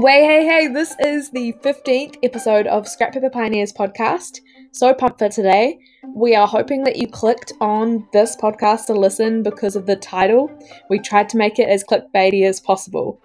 [0.00, 4.40] Way, hey, hey, this is the 15th episode of Scrap Paper Pioneers podcast.
[4.72, 5.78] So pumped for today.
[6.14, 10.50] We are hoping that you clicked on this podcast to listen because of the title.
[10.88, 13.20] We tried to make it as clickbaity as possible.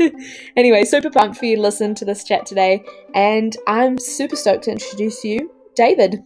[0.56, 2.82] anyway, super pumped for you to listen to this chat today,
[3.14, 6.22] and I'm super stoked to introduce you, David.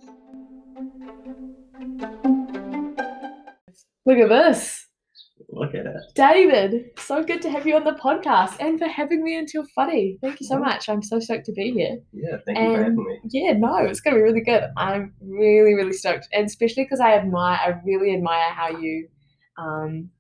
[4.07, 4.88] Look at this.
[5.59, 5.97] Look at it.
[6.15, 10.19] David, so good to have you on the podcast and for having me until funny.
[10.23, 10.61] Thank you so Mhm.
[10.61, 10.89] much.
[10.89, 11.99] I'm so stoked to be here.
[12.13, 13.19] Yeah, thank you for having me.
[13.31, 14.63] yeah, no, it's gonna be really good.
[14.77, 19.09] I'm really, really stoked, and especially because I admire, I really admire how you,
[19.59, 20.11] um,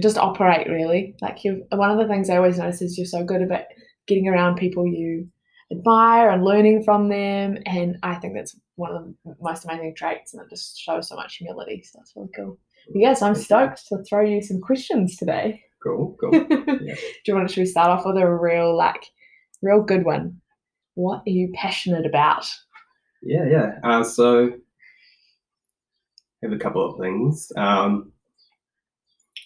[0.00, 0.68] just operate.
[0.68, 1.66] Really, like you.
[1.72, 3.64] One of the things I always notice is you're so good about
[4.06, 5.28] getting around people you
[5.72, 10.32] admire and learning from them, and I think that's one of the most amazing traits,
[10.32, 11.82] and it just shows so much humility.
[11.82, 12.58] So that's really cool.
[12.94, 15.62] Yes, I'm stoked to throw you some questions today.
[15.82, 16.30] Cool, cool.
[16.30, 19.06] Do you want to should we start off with a real like
[19.62, 20.40] real good one?
[20.94, 22.46] What are you passionate about?
[23.22, 23.72] yeah, yeah.
[23.84, 27.52] Uh, so, I have a couple of things.
[27.56, 28.12] Um,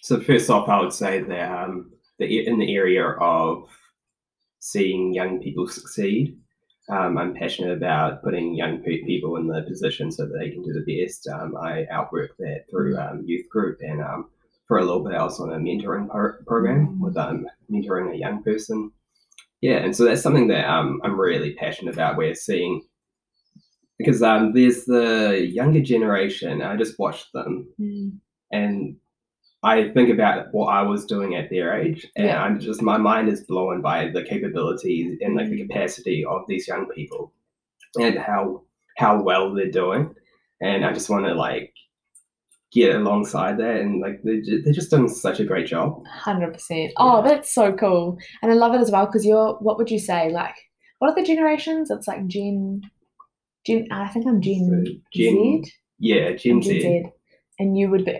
[0.01, 3.69] so first off, I would say that um, the, in the area of
[4.59, 6.37] seeing young people succeed,
[6.89, 10.73] um, I'm passionate about putting young people in the position so that they can do
[10.73, 11.27] the best.
[11.27, 14.29] Um, I outwork that through um, youth group, and um,
[14.67, 18.17] for a little bit, I was on a mentoring pro- program with um, mentoring a
[18.17, 18.91] young person.
[19.61, 22.17] Yeah, and so that's something that um, I'm really passionate about.
[22.17, 22.83] We're seeing
[23.97, 26.61] because um, there's the younger generation.
[26.61, 27.67] I just watched them,
[28.51, 28.97] and
[29.73, 32.43] I think about what I was doing at their age, and Yeah.
[32.43, 35.67] I'm just my mind is blown by the capabilities and like the Mm.
[35.67, 37.33] capacity of these young people,
[37.99, 38.61] and how
[39.03, 40.03] how well they're doing,
[40.61, 41.73] and I just want to like
[42.71, 46.05] get alongside that, and like they're ju- they're just doing such a great job.
[46.07, 46.91] Hundred percent.
[46.97, 49.53] Oh, that's so cool, and I love it as well because you're.
[49.65, 50.29] What would you say?
[50.41, 50.55] Like,
[50.99, 51.89] what are the generations?
[51.89, 52.81] It's like Gen,
[53.65, 53.87] Gen.
[53.91, 55.71] I think I'm Gen, So, Gen- Z.
[55.99, 56.81] Yeah, Gen Gen Z.
[56.81, 57.03] Z,
[57.59, 58.19] and you would be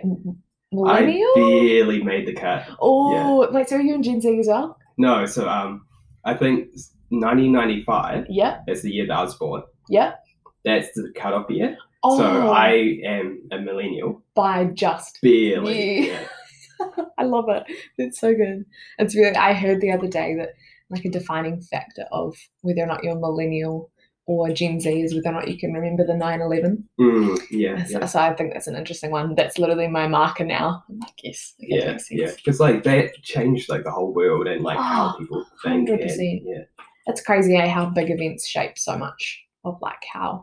[0.72, 1.32] m- I millennial.
[1.34, 2.66] barely made the cut.
[2.80, 3.68] oh, wait.
[3.68, 4.78] So are you in Gen Z as well?
[4.98, 5.86] No, so um,
[6.24, 6.68] I think
[7.10, 8.64] 1995 Yep.
[8.68, 9.62] is the year that I was born.
[9.88, 10.18] Yep.
[10.64, 11.76] That's the cutoff year.
[12.02, 15.18] Oh, So I am a millennial, by just.
[15.22, 16.08] barely.
[16.08, 16.26] Yeah.
[17.18, 17.64] I love it.
[17.98, 18.64] It's so good.
[18.98, 19.34] It's really.
[19.36, 20.50] I heard the other day that
[20.90, 23.90] like a defining factor of whether or not you're a millennial
[24.26, 26.84] or Gen Z is whether or not you can remember the 9/11.
[27.00, 29.34] Mm, yeah, So, yeah, so I think that's an interesting one.
[29.34, 30.84] That's literally my marker now.
[30.88, 32.32] I'm like, yes, yeah, makes yeah.
[32.36, 35.88] Because like that changed like the whole world and like how Oh, people think.
[35.88, 36.42] 100%.
[36.44, 36.62] Yeah,
[37.06, 40.42] It's crazy eh, how big events shape so much of like how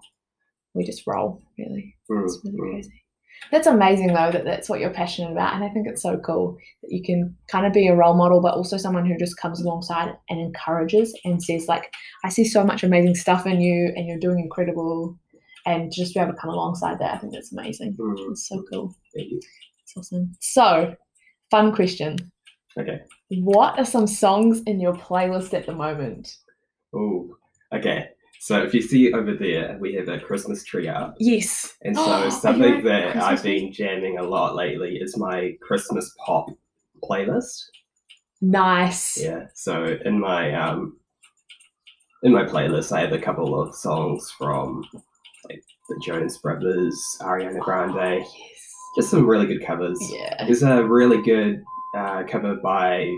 [0.73, 1.41] we just roll.
[1.57, 2.71] Really, Mm, it's really mm.
[2.73, 3.02] crazy.
[3.51, 6.57] That's amazing though that that's what you're passionate about, and I think it's so cool
[6.81, 9.61] that you can kind of be a role model, but also someone who just comes
[9.61, 11.91] alongside and encourages and says like,
[12.23, 15.17] "I see so much amazing stuff in you, and you're doing incredible."
[15.65, 17.95] And just be able to come alongside that, I think that's amazing.
[17.97, 18.93] Mm, It's so cool.
[19.15, 19.39] thank you.
[19.83, 20.33] It's awesome.
[20.41, 20.93] So,
[21.49, 22.17] fun question.
[22.77, 22.99] Okay.
[23.29, 26.35] What are some songs in your playlist at the moment?
[26.93, 27.37] Oh,
[27.73, 28.09] okay.
[28.43, 31.15] So if you see over there, we have a Christmas tree up.
[31.17, 31.75] Yes.
[31.81, 36.13] And so you something that Christmas I've been jamming a lot lately is my Christmas
[36.25, 36.49] pop
[37.01, 37.63] playlist.
[38.41, 39.17] Nice.
[39.17, 39.45] Yeah.
[39.53, 40.97] So in my um
[42.23, 44.83] in my playlist I have a couple of songs from
[45.47, 48.35] like the Jonas Brothers, Ariana Grande, Oh, yes.
[48.97, 49.97] just some really good covers.
[50.11, 50.43] Yeah.
[50.43, 51.63] There's a really good
[51.95, 53.09] uh, cover by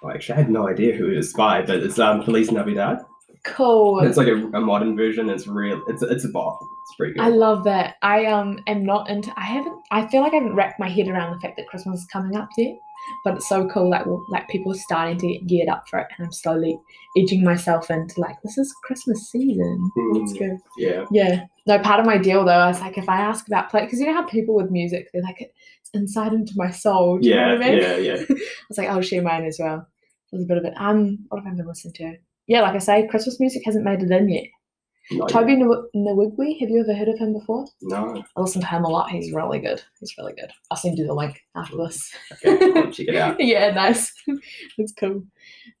[0.00, 3.03] well, actually I had no idea who it was by, but it's um Feliz Navidad.
[3.44, 4.00] Cool.
[4.00, 5.28] It's like a, a modern version.
[5.30, 5.82] It's real.
[5.88, 6.58] It's it's a bop.
[6.62, 7.22] It's pretty good.
[7.22, 7.96] I love that.
[8.02, 9.32] I um am not into.
[9.36, 9.78] I haven't.
[9.90, 12.36] I feel like I haven't wrapped my head around the fact that Christmas is coming
[12.36, 12.74] up yet.
[13.22, 13.90] But it's so cool.
[13.90, 16.78] Like like people are starting to get geared up for it, and I'm slowly
[17.18, 19.90] edging myself into like this is Christmas season.
[20.14, 20.38] Let's Mm.
[20.38, 20.58] go.
[20.78, 21.04] yeah.
[21.10, 21.44] Yeah.
[21.66, 24.00] No, part of my deal though, I was like, if I ask about play, because
[24.00, 27.18] you know how people with music, they're like, it's inside into my soul.
[27.18, 27.78] Do you Yeah, know what I mean?
[27.82, 28.22] yeah, yeah.
[28.30, 28.34] I
[28.70, 29.86] was like, I'll share mine as well.
[30.32, 30.72] There's a bit of it.
[30.78, 32.16] Um, what have I been listening to?
[32.46, 34.44] Yeah, like I say, Christmas music hasn't made it in yet.
[35.10, 35.28] Not.
[35.28, 37.66] Tobe Nw- Nwigwe, have you ever heard of him before?
[37.82, 38.22] No.
[38.36, 39.10] I listen to him a lot.
[39.10, 39.82] He's really good.
[40.00, 40.50] He's really good.
[40.70, 42.10] I'll send you the link after this.
[42.44, 43.36] Okay, I'll check it out.
[43.38, 44.12] yeah, nice.
[44.78, 45.22] it's cool.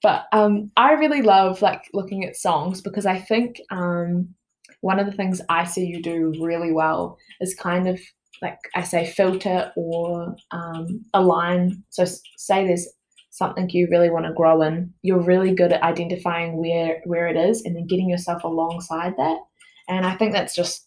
[0.02, 4.34] But um, I really love like looking at songs because I think um,
[4.82, 7.98] one of the things I see you do really well is kind of
[8.42, 11.82] like I say filter or um, align.
[11.88, 12.04] So
[12.36, 12.88] say there's
[13.34, 17.36] something you really want to grow in, you're really good at identifying where where it
[17.36, 19.38] is and then getting yourself alongside that.
[19.88, 20.86] And I think that's just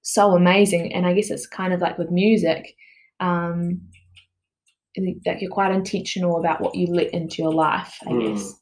[0.00, 0.94] so amazing.
[0.94, 2.74] And I guess it's kind of like with music.
[3.20, 3.82] Um,
[5.26, 8.34] like you're quite intentional about what you let into your life, I Mm.
[8.34, 8.54] guess.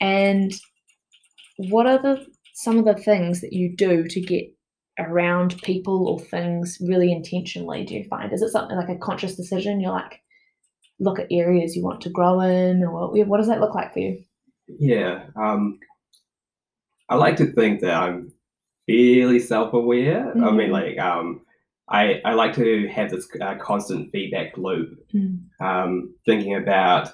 [0.00, 0.52] And
[1.56, 4.44] what are the some of the things that you do to get
[4.98, 7.84] around people or things really intentionally?
[7.84, 9.80] Do you find is it something like a conscious decision?
[9.80, 10.21] You're like
[11.02, 14.00] look at areas you want to grow in, or what does that look like for
[14.00, 14.22] you?
[14.68, 15.78] Yeah, um,
[17.08, 18.32] I like to think that I'm
[18.86, 20.26] fairly self-aware.
[20.26, 20.44] Mm-hmm.
[20.44, 20.72] I mean, mm-hmm.
[20.72, 21.42] like um,
[21.88, 25.64] I I like to have this uh, constant feedback loop, mm-hmm.
[25.64, 27.12] um, thinking about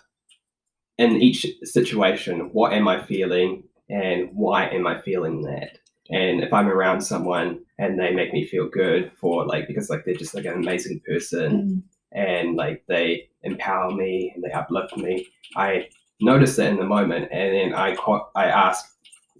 [0.98, 5.78] in each situation, what am I feeling and why am I feeling that?
[6.10, 10.04] And if I'm around someone and they make me feel good for like because like
[10.04, 11.78] they're just like an amazing person mm-hmm.
[12.12, 15.26] And like they empower me and they uplift me,
[15.56, 15.88] I
[16.20, 17.96] notice that in the moment and then I
[18.34, 18.84] I ask,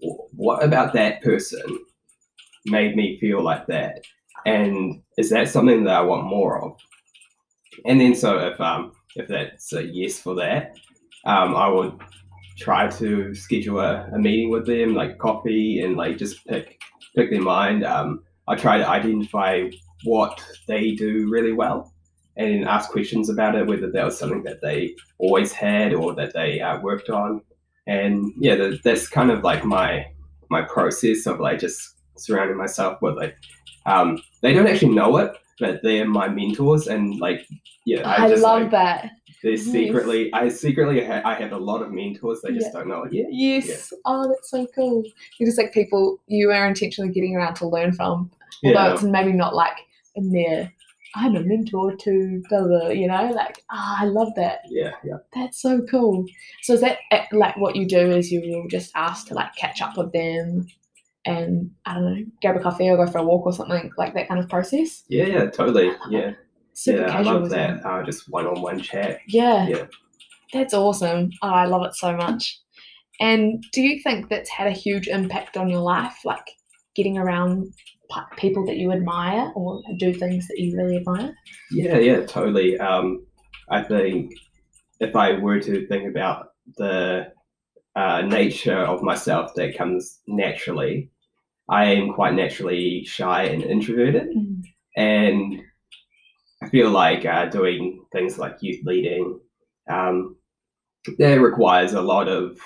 [0.00, 1.62] what about that person
[2.67, 4.00] made me feel like that?
[4.47, 6.76] And is that something that I want more of?
[7.85, 10.76] And then so if um if that's a yes for that,
[11.25, 11.99] um, I would
[12.59, 16.81] try to schedule a, a, meeting with them, like coffee, and like just pick
[17.17, 17.85] pick their mind.
[17.85, 19.69] Um, I try to identify
[20.05, 21.93] what they do really well,
[22.38, 26.32] and ask questions about it, whether that was something that they always had or that
[26.32, 27.43] they uh, worked on.
[27.87, 30.06] And yeah, that's kind of like my
[30.50, 33.37] my process of like just surrounding myself with like
[33.87, 37.46] um, they don't actually know it, but they're my mentors, and like
[37.87, 39.11] yeah, I, I just, love like, that
[39.43, 42.43] They're secretly, I secretly, ha- I have a lot of mentors.
[42.43, 42.73] They just yeah.
[42.73, 43.29] don't know it yet.
[43.31, 43.67] Yes.
[43.67, 43.99] Yeah.
[44.05, 45.02] Oh, that's so cool.
[45.38, 48.31] You're just like people you are intentionally getting around to learn from.
[48.64, 48.93] Although yeah.
[48.93, 49.76] it's maybe not like
[50.17, 50.73] in there.
[51.14, 54.60] I'm a mentor to blah, you know, like, ah, oh, I love that.
[54.69, 55.19] Yeah, yeah.
[55.34, 56.25] That's so cool.
[56.62, 59.55] So is that eh, like what you do is you will just ask to like
[59.56, 60.66] catch up with them
[61.25, 64.14] and I don't know, grab a coffee or go for a walk or something like
[64.14, 65.05] that kind of process?
[65.08, 65.90] Yeah, yeah, totally.
[66.10, 66.32] Yeah.
[66.75, 67.28] Super yeah, casual.
[67.28, 67.87] I love that.
[67.87, 69.20] Uh, just one on one chat.
[69.26, 69.66] Yeah.
[69.66, 69.87] Yeah.
[70.52, 71.31] That's awesome.
[71.43, 72.61] Oh, I love it so much.
[73.20, 76.19] And do you think that's had a huge impact on your life?
[76.25, 76.52] Like
[76.94, 77.75] getting around
[78.37, 81.34] people that you admire or do things that you really admire?
[81.70, 82.78] Yeah, yeah, totally.
[82.78, 83.26] Um,
[83.70, 84.32] I think
[85.00, 87.32] if I were to think about the
[87.94, 91.10] uh, nature of myself that comes naturally,
[91.69, 94.28] I am quite naturally shy and introverted.
[94.34, 94.62] Mm.
[94.96, 95.62] And
[96.62, 99.38] I feel like uh, doing things like youth leading,
[99.90, 100.37] um,
[101.19, 102.58] that requires a lot of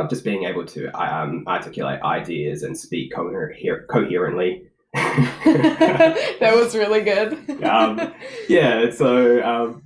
[0.00, 4.62] of just being able to um, articulate ideas and speak coher- coherently.
[4.94, 7.34] that was really good.
[7.64, 8.12] um,
[8.48, 9.82] yeah, so um,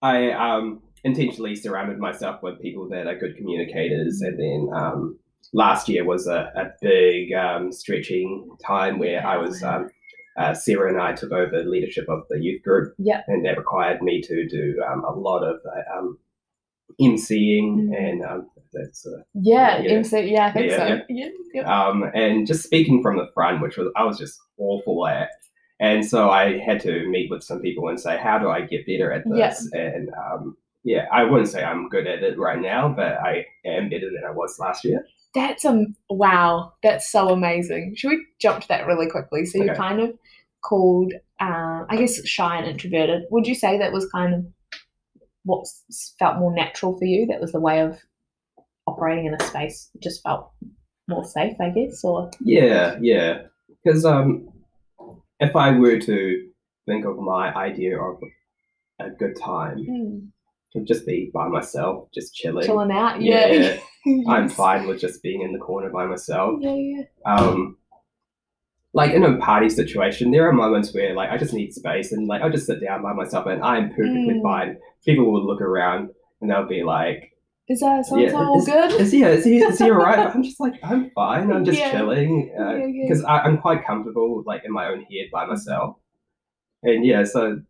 [0.00, 5.18] I um, intentionally surrounded myself with people that are good communicators, and then um,
[5.52, 9.90] last year was a, a big um, stretching time where I was um,
[10.38, 12.94] uh, Sarah and I took over leadership of the youth group.
[12.98, 13.22] Yeah.
[13.26, 16.18] And that required me to do um, a lot of uh, um,
[17.00, 17.96] emceeing mm.
[17.96, 21.00] and um, that's uh, yeah, yeah, MC, yeah, I think yeah, so.
[21.08, 21.28] Yeah.
[21.54, 25.30] yeah Um, and just speaking from the front, which was I was just awful at.
[25.80, 28.84] And so I had to meet with some people and say, how do I get
[28.84, 29.68] better at this?
[29.72, 29.80] Yeah.
[29.80, 33.88] And um, yeah, I wouldn't say I'm good at it right now, but I am
[33.88, 35.06] better than I was last year.
[35.34, 36.72] That's a um, wow.
[36.82, 37.94] That's so amazing.
[37.96, 39.44] Should we jump to that really quickly?
[39.44, 39.66] So okay.
[39.66, 40.18] you're kind of
[40.64, 43.22] called, uh, I guess, shy and introverted.
[43.30, 44.46] Would you say that was kind of
[45.48, 45.66] what
[46.18, 47.26] felt more natural for you?
[47.26, 47.98] That was the way of
[48.86, 49.90] operating in a space.
[50.02, 50.50] Just felt
[51.08, 52.04] more safe, I guess.
[52.04, 53.42] Or yeah, yeah.
[53.82, 54.48] Because um,
[55.40, 56.48] if I were to
[56.86, 58.20] think of my idea of
[59.00, 59.78] a good time.
[59.78, 60.28] Mm
[60.72, 62.64] to just be by myself, just chilling.
[62.64, 63.46] Chilling out, yeah.
[63.46, 63.80] yeah.
[64.06, 64.26] yes.
[64.28, 66.58] I'm fine with just being in the corner by myself.
[66.60, 67.02] Yeah, yeah.
[67.24, 67.76] Um,
[68.92, 72.26] like in a party situation, there are moments where like I just need space and
[72.26, 74.42] like I'll just sit down by myself and I'm perfectly mm.
[74.42, 74.78] fine.
[75.04, 77.32] People would look around and they'll be like,
[77.68, 78.92] "Is that so yeah, all good?
[78.92, 81.50] Is, yeah, is he is he alright?" I'm just like, I'm fine.
[81.50, 81.92] I'm just yeah.
[81.92, 82.50] chilling
[83.02, 85.96] because uh, yeah, I'm quite comfortable like in my own head by myself.
[86.82, 87.60] And yeah, so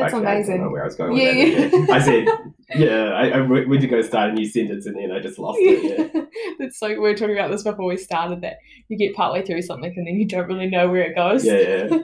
[0.00, 0.54] that's Actually, amazing.
[0.54, 1.88] I don't know where I was going with yeah, that.
[1.88, 1.94] Yeah.
[1.94, 2.26] I said,
[2.76, 5.58] yeah, I, I went to go start a new sentence and then I just lost
[5.60, 6.12] it.
[6.14, 6.22] Yeah.
[6.58, 9.62] that's so, we were talking about this before we started that you get partway through
[9.62, 11.44] something and then you don't really know where it goes.
[11.44, 11.54] Yeah,
[11.88, 11.98] yeah.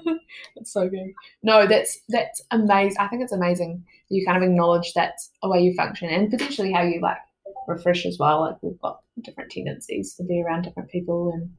[0.56, 1.12] that's so good.
[1.42, 2.96] No, that's that's amazing.
[2.98, 6.72] I think it's amazing you kind of acknowledge that's a way you function and potentially
[6.72, 7.18] how you like
[7.66, 8.40] refresh as well.
[8.42, 11.50] Like we've got different tendencies to be around different people and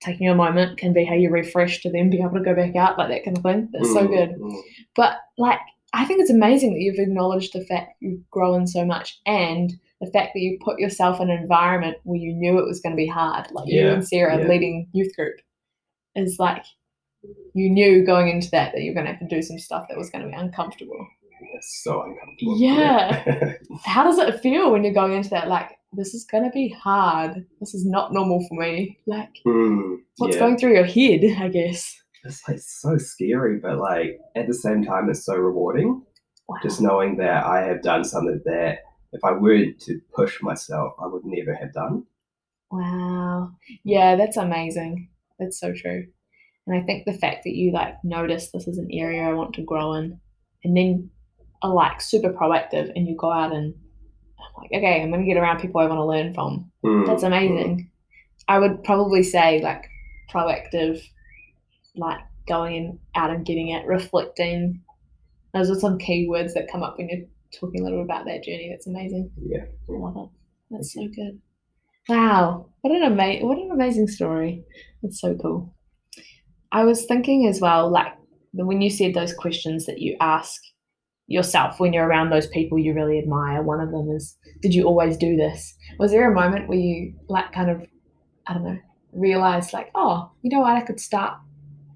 [0.00, 2.74] taking a moment can be how you refresh to then be able to go back
[2.76, 3.68] out, like that kind of thing.
[3.72, 4.30] That's mm, so good.
[4.30, 4.60] Mm.
[4.96, 5.58] But like,
[5.92, 10.10] I think it's amazing that you've acknowledged the fact you've grown so much and the
[10.10, 12.96] fact that you put yourself in an environment where you knew it was going to
[12.96, 14.48] be hard, like yeah, you and Sarah yeah.
[14.48, 15.36] leading youth group,
[16.16, 16.64] is like
[17.54, 19.98] you knew going into that that you're going to have to do some stuff that
[19.98, 21.06] was going to be uncomfortable.
[21.54, 22.58] it's so uncomfortable.
[22.58, 23.54] Yeah.
[23.84, 25.48] How does it feel when you're going into that?
[25.48, 27.44] Like, this is gonna be hard.
[27.60, 28.98] This is not normal for me.
[29.06, 30.40] Like, Mm, what's yeah.
[30.40, 31.24] going through your head?
[31.42, 31.96] I guess.
[32.24, 36.02] It's like so scary, but like at the same time, it's so rewarding.
[36.48, 36.56] Wow.
[36.62, 38.78] Just knowing that I have done something that
[39.12, 42.04] if I weren't to push myself, I would never have done.
[42.70, 43.52] Wow.
[43.84, 45.08] Yeah, that's amazing.
[45.38, 46.06] That's so true.
[46.66, 49.54] And I think the fact that you like notice this is an area I want
[49.54, 50.20] to grow in
[50.62, 51.10] and then
[51.62, 53.74] are like super proactive and you go out and
[54.40, 56.70] I'm like, okay, I'm gonna get around people I want to learn from.
[56.84, 57.90] Mm, That's amazing.
[58.48, 59.84] I would probably say like
[60.32, 61.00] proactive,
[61.96, 64.82] like going out and getting it, reflecting.
[65.54, 67.26] Those are some key words that come up when you're
[67.58, 68.68] talking a little about that journey.
[68.70, 69.30] That's amazing.
[69.40, 69.64] Yeah.
[69.88, 70.28] I love it.
[70.70, 71.40] That's so good.
[72.08, 74.64] Wow, what an ama- what an amazing story.
[75.02, 75.74] That's so cool.
[76.72, 78.12] I was thinking as well, like
[78.52, 80.60] when you said those questions that you ask
[81.30, 83.62] yourself when you're around those people you really admire.
[83.62, 85.74] One of them is, did you always do this?
[85.98, 87.86] Was there a moment where you like kind of,
[88.48, 88.78] I don't know,
[89.12, 91.34] realized like, oh, you know what, I could start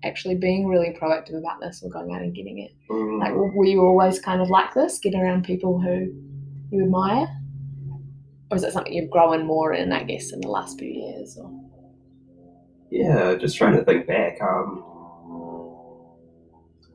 [0.05, 2.71] actually being really proactive about this or going out and getting it?
[2.89, 6.13] Mm, Like, were you always kind of like this, getting around people who
[6.71, 7.27] you admire?
[8.53, 11.37] Or is it something you've grown more in, I guess, in the last few years?
[11.37, 11.51] Or
[12.89, 14.41] yeah, just trying to think back.
[14.41, 14.85] Um,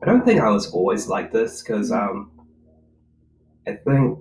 [0.02, 2.30] I don't think I was always like this because um,
[3.66, 4.18] I think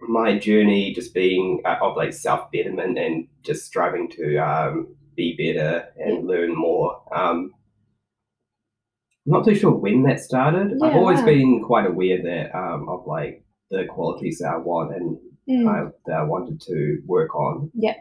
[0.00, 5.36] my journey just being uh, of like self betterment and just striving to um, be
[5.36, 7.02] better and learn more.
[7.12, 7.52] Um,
[9.26, 10.78] I'm not too sure when that started.
[10.82, 11.26] I've always wow.
[11.26, 15.18] been quite aware that um, of like the qualities that I want and
[15.48, 17.70] Mm, I, that I wanted to work on.
[17.74, 17.94] Yeah.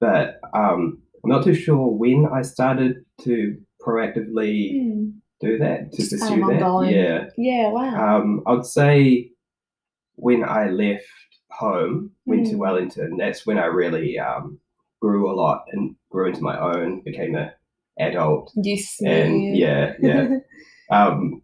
[0.00, 5.12] But um, I'm not too sure when I started to proactively mm.
[5.40, 6.42] do that, to Just pursue that.
[6.62, 6.90] ongoing.
[6.94, 7.28] Yeah.
[7.36, 8.16] Yeah, wow.
[8.18, 9.30] Um, I would say
[10.16, 11.04] when I left
[11.50, 12.58] home, went to Mm.
[12.58, 14.58] Wellington, that's when I really um,
[15.00, 17.52] grew a lot and grew into my own, became a
[17.98, 18.52] adult.
[18.56, 19.00] yes.
[19.04, 20.28] And yeah, yeah.
[20.90, 21.42] um,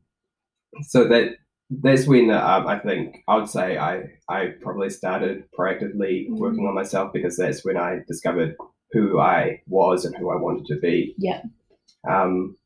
[0.82, 1.36] so that
[1.70, 6.38] that's when um, I think I would say I I probably started proactively Mm.
[6.38, 8.54] working on myself because that's when I discovered
[8.92, 11.14] who I was and who I wanted to be.
[11.18, 11.42] Yeah.
[12.08, 12.56] Um,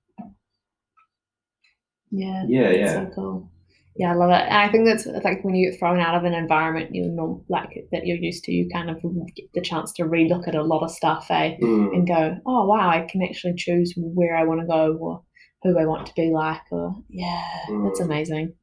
[2.11, 2.45] yeah.
[2.49, 3.50] yeah, yeah, so cool.
[3.97, 4.43] Yeah, I love it.
[4.43, 7.45] And I think that's like when you get thrown out of an environment you know
[7.49, 9.00] like that you're used to, you kind of
[9.35, 11.57] get the chance to relook at a lot of stuff, eh?
[11.62, 15.23] Mm, And go, oh wow, I can actually choose where I want to go or
[15.62, 16.61] who I want to be like.
[16.71, 17.43] Or yeah,
[17.85, 18.05] that's Mm.
[18.05, 18.55] amazing.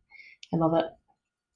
[0.53, 0.85] I love it.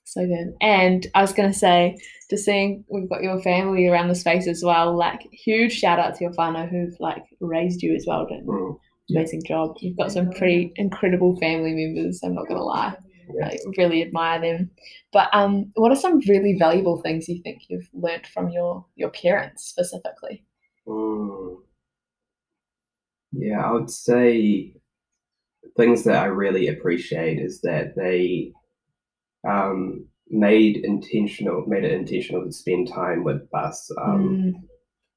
[0.05, 0.55] So good.
[0.61, 1.97] And I was gonna say,
[2.29, 4.97] just seeing we've got your family around the space as well.
[4.97, 8.25] Like huge shout out to your whānau who've like raised you as well.
[8.29, 8.77] An mm.
[9.09, 9.77] Amazing job.
[9.79, 12.21] You've got some pretty incredible family members.
[12.23, 12.95] I'm not gonna lie.
[13.33, 13.47] Yeah.
[13.47, 14.71] I really admire them.
[15.11, 19.09] But um, what are some really valuable things you think you've learnt from your your
[19.09, 20.43] parents specifically?
[20.87, 21.57] mm.
[23.31, 24.73] Yeah, I would say
[25.75, 28.53] things that I really appreciate is that they
[29.47, 33.89] um, made intentional made it intentional to spend time with us.
[34.01, 34.55] Um,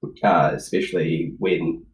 [0.02, 1.85] Mm, uh, especially when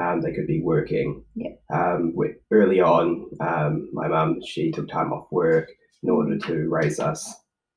[0.00, 1.24] um, they could be working.
[1.34, 1.50] Yeah.
[1.72, 5.68] Um, wi- early on, um, my mum she took time off work
[6.02, 7.32] in order to raise us,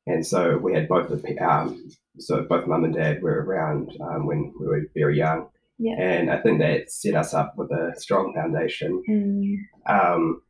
[0.07, 3.91] and so we had both of the um, so both mum and dad were around
[4.01, 5.95] um, when we were very young, Yeah.
[5.99, 9.03] and I think that set us up with a strong foundation.
[9.09, 9.55] mm,
[9.87, 10.41] Um,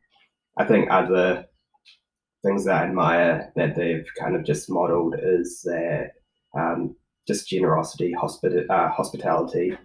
[0.58, 1.46] I think other
[2.44, 6.12] things that I admire that they've kind of just modeled is that
[6.56, 6.94] um,
[7.26, 9.76] just generosity, hospita- uh, hospitality,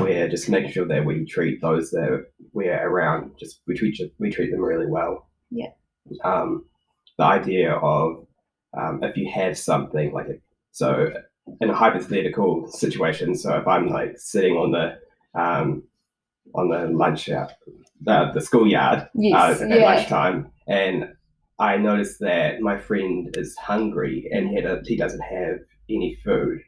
[0.00, 4.30] where just making sure that we treat those that we're around, just we treat we
[4.30, 5.28] treat them really well.
[5.50, 5.70] Yeah.
[6.24, 6.64] Um,
[7.18, 8.26] the idea of
[8.78, 11.12] um, if you have something like it, so
[11.60, 14.98] in a hypothetical situation, so if I'm like sitting on the
[15.40, 15.82] um,
[16.54, 17.48] on the lunch uh,
[18.02, 19.60] the, the schoolyard Yes.
[19.60, 19.84] uh, at yeah.
[19.84, 21.12] lunchtime, and
[21.58, 26.60] I noticed that my friend is hungry and he, he doesn't have any food.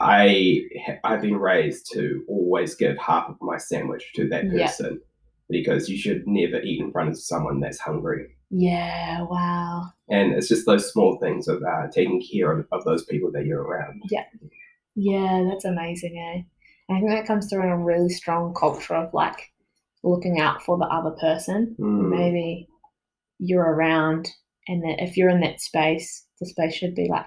[0.00, 0.62] I
[1.04, 4.66] I've been raised to always give half of my sandwich to that Yeah.
[4.66, 5.00] person
[5.48, 8.36] because you should never eat in front of someone that's hungry.
[8.50, 9.22] Yeah.
[9.22, 9.84] Wow.
[10.10, 13.46] And it's just those small things of uh, taking care of, of those people that
[13.46, 14.02] you're around.
[14.10, 14.24] Yeah,
[14.94, 16.42] yeah, that's amazing, eh?
[16.92, 19.52] I think that comes through in a really strong culture of like
[20.04, 21.74] looking out for the other person.
[21.80, 22.10] Mm.
[22.10, 22.68] Maybe
[23.38, 24.30] you're around,
[24.68, 27.26] and that if you're in that space, the space should be like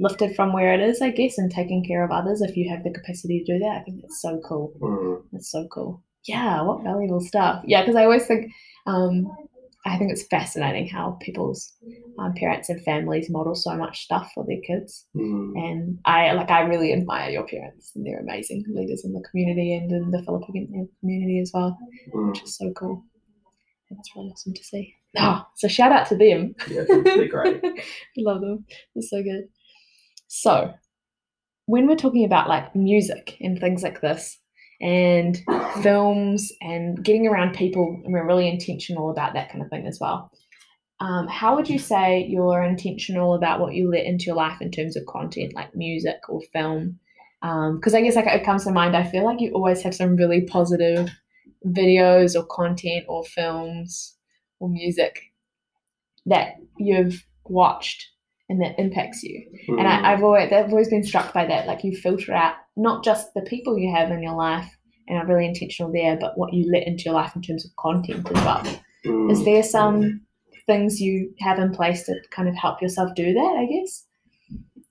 [0.00, 2.84] lifted from where it is, I guess, and taking care of others if you have
[2.84, 3.78] the capacity to do that.
[3.80, 4.72] I think that's so cool.
[4.80, 5.22] Mm.
[5.32, 6.02] That's so cool.
[6.26, 7.62] Yeah, what valuable stuff.
[7.66, 8.52] Yeah, because I always think
[8.86, 9.26] um,
[9.86, 11.72] I think it's fascinating how people's
[12.18, 15.06] um, parents and families model so much stuff for their kids.
[15.16, 15.52] Mm.
[15.56, 19.74] And I like I really admire your parents, and they're amazing leaders in the community
[19.74, 21.78] and in the Filipino community as well,
[22.14, 22.28] Mm.
[22.30, 23.04] which is so cool.
[23.90, 24.94] That's really awesome to see.
[25.16, 26.54] Oh, so shout out to them.
[26.68, 27.60] Yeah, they're great.
[27.64, 27.70] I
[28.18, 28.66] love them.
[28.94, 29.48] They're so good.
[30.28, 30.72] So,
[31.66, 34.38] when we're talking about like music and things like this,
[34.80, 35.38] and
[35.82, 39.98] films and getting around people, and we're really intentional about that kind of thing as
[40.00, 40.30] well.
[41.00, 44.70] Um, how would you say you're intentional about what you let into your life in
[44.70, 46.98] terms of content, like music or film?
[47.40, 50.16] Because I guess like it comes to mind, I feel like you always have some
[50.16, 51.08] really positive
[51.66, 54.16] videos or content or films
[54.60, 55.22] or music
[56.26, 58.08] that you've watched
[58.48, 59.46] and that impacts you.
[59.68, 59.86] And Mm.
[59.86, 61.66] I, I've always I've always been struck by that.
[61.66, 64.70] Like you filter out not just the people you have in your life
[65.06, 67.74] and are really intentional there, but what you let into your life in terms of
[67.76, 68.80] content as well.
[69.04, 69.30] Mm.
[69.30, 70.22] Is there some
[70.66, 74.04] things you have in place to kind of help yourself do that, I guess?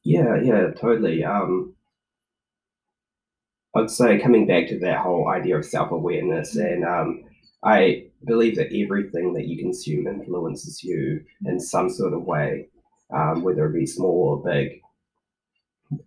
[0.04, 1.24] Yeah, yeah, totally.
[1.24, 1.76] Um,
[3.76, 7.24] I'd say coming back to that whole idea of self awareness, and um,
[7.64, 12.70] I believe that everything that you consume influences you in some sort of way,
[13.14, 14.82] um, whether it be small or big.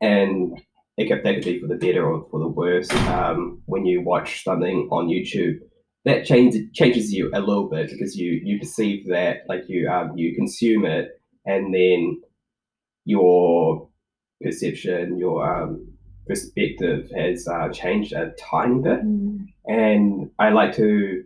[0.01, 0.61] And
[0.97, 2.91] it could, that could be for the better or for the worse.
[2.91, 5.61] Um, when you watch something on YouTube,
[6.05, 10.17] that changes changes you a little bit because you you perceive that like you um,
[10.17, 12.21] you consume it, and then
[13.05, 13.89] your
[14.43, 15.87] perception, your um,
[16.27, 19.01] perspective has uh, changed a tiny bit.
[19.67, 21.25] And I like to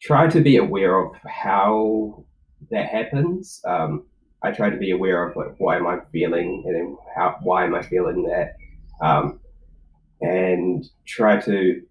[0.00, 2.24] try to be aware of how
[2.70, 3.60] that happens.
[3.66, 4.04] Um,
[4.46, 7.74] I try to be aware of like, why am I feeling and how why am
[7.74, 8.56] I feeling that,
[9.04, 9.40] um,
[10.20, 11.82] and try to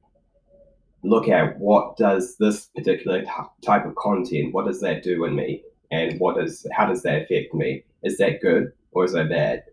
[1.03, 3.29] look at what does this particular t-
[3.63, 7.24] type of content, what does that do in me, and what does how does that
[7.24, 7.83] affect me?
[8.03, 9.63] Is that good or is that bad?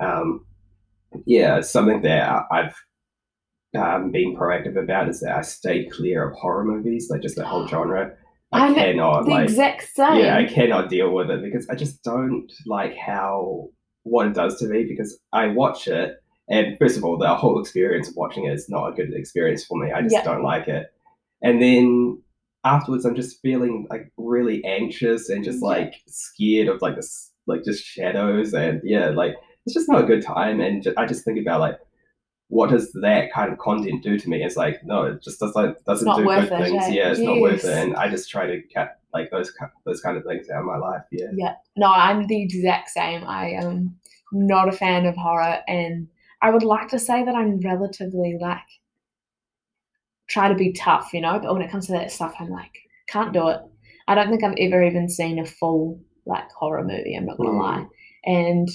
[0.00, 0.44] Um,
[1.24, 2.74] yeah, something that I've
[3.76, 7.44] um, been proactive about is that I stay clear of horror movies, like just the
[7.46, 8.14] whole genre.
[8.52, 10.16] I I'm cannot The like exact same.
[10.20, 13.68] yeah, I cannot deal with it because I just don't like how
[14.04, 16.16] what it does to me because I watch it
[16.48, 19.64] and first of all the whole experience of watching it is not a good experience
[19.66, 19.92] for me.
[19.92, 20.24] I just Yeah.
[20.24, 20.86] don't like it.
[21.42, 22.22] And then
[22.64, 25.68] afterwards I'm just feeling like really anxious and just Yeah.
[25.68, 30.06] like scared of like this like just shadows and yeah, like it's just not a
[30.06, 31.78] good time and ju- I just think about like
[32.48, 34.42] what does that kind of content do to me?
[34.42, 36.84] It's like no, it just doesn't doesn't do good it, things.
[36.86, 36.90] eh?
[36.90, 39.52] Yeah, it's not worth it, and I just try to cut like those
[39.84, 41.02] those kind of things out of my life.
[41.12, 41.26] Yeah.
[41.34, 41.54] Yeah.
[41.76, 43.24] No, I'm the exact same.
[43.24, 43.96] I am
[44.32, 46.06] not a fan of horror and
[46.42, 48.58] I would like to say that I'm relatively like
[50.28, 52.72] try to be tough, you know, but when it comes to that stuff I'm like,
[53.08, 53.60] can't do it.
[54.06, 57.50] I don't think I've ever even seen a full like horror movie, I'm not gonna
[57.50, 57.60] Mm.
[57.60, 57.86] lie.
[58.26, 58.68] And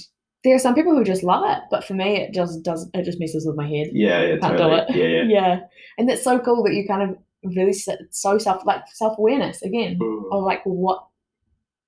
[0.44, 3.02] there are some people who just love it, but for me it just does it
[3.04, 3.88] just messes with my head.
[3.92, 4.84] Yeah, yeah, Can't do it.
[4.90, 5.24] Yeah, yeah.
[5.28, 5.60] Yeah.
[5.98, 7.16] And that's so cool that you kind of
[7.56, 10.22] really so self like self awareness again Mm.
[10.32, 11.04] or like what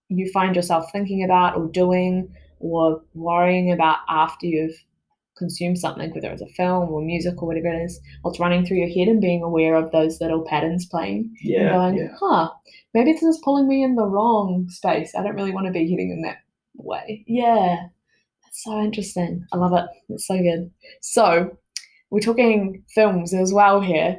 [0.09, 2.29] you find yourself thinking about or doing
[2.61, 4.77] or worrying about after you've
[5.37, 8.79] consumed something, whether it's a film or music or whatever it is, what's running through
[8.79, 12.09] your head and being aware of those little patterns playing and Yeah, going, yeah.
[12.19, 12.51] huh,
[12.95, 15.12] maybe this is pulling me in the wrong space.
[15.14, 16.38] I don't really want to be heading in that
[16.77, 17.25] way.
[17.27, 17.88] Yeah.
[18.57, 19.45] So interesting.
[19.53, 19.85] I love it.
[20.09, 20.71] It's so good.
[21.03, 21.59] So
[22.11, 24.16] we're talking films as well here.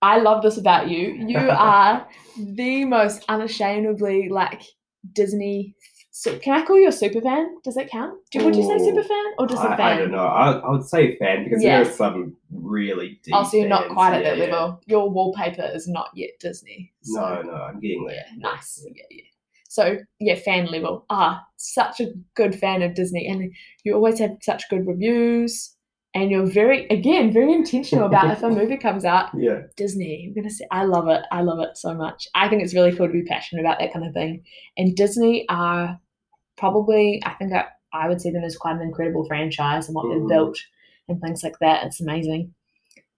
[0.00, 1.08] I love this about you.
[1.12, 2.06] You are
[2.38, 4.62] the most unashamedly like
[5.12, 5.74] Disney.
[6.10, 7.56] So can I call you a super fan?
[7.64, 8.18] Does that count?
[8.30, 9.80] Do, would you say super fan or just a fan?
[9.80, 10.24] I don't know.
[10.24, 11.82] I, I would say fan because Yeah.
[11.82, 13.34] there are some really deep.
[13.36, 14.44] Oh, so you're not quite at Yeah, that yeah.
[14.56, 14.80] level.
[14.86, 16.94] Your wallpaper is not yet Disney.
[17.02, 17.20] So.
[17.20, 18.52] No, no, I'm getting Yeah, there.
[18.52, 18.82] nice.
[18.90, 19.22] Yeah, yeah.
[19.76, 21.04] So yeah, fan level.
[21.10, 23.52] Ah, such a good fan of Disney, and
[23.84, 25.72] you always have such good reviews.
[26.14, 29.60] And you're very, again, very intentional about if a movie comes out, Yeah.
[29.76, 30.24] Disney.
[30.26, 31.22] I'm gonna say, I love it.
[31.30, 32.26] I love it so much.
[32.34, 34.42] I think it's really cool to be passionate about that kind of thing.
[34.78, 36.00] And Disney are
[36.56, 40.06] probably, I think, I, I would see them as quite an incredible franchise and what
[40.06, 40.20] Mhm.
[40.20, 40.58] they've built
[41.08, 41.84] and things like that.
[41.84, 42.54] It's amazing.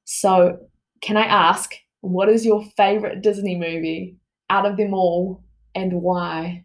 [0.04, 0.58] So,
[1.00, 4.16] can I ask, what is your favorite Disney movie
[4.50, 6.64] out of them all, and why?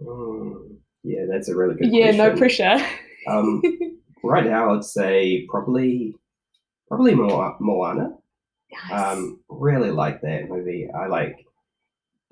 [0.00, 2.18] Mm, yeah, that's a really good yeah, question.
[2.18, 2.86] no pressure.
[3.28, 3.62] Um,
[4.24, 6.14] right now, I'd say probably
[6.88, 8.10] probably Mo- Moana.
[8.90, 9.16] Nice.
[9.16, 10.88] Um, really like that movie.
[10.94, 11.44] I like.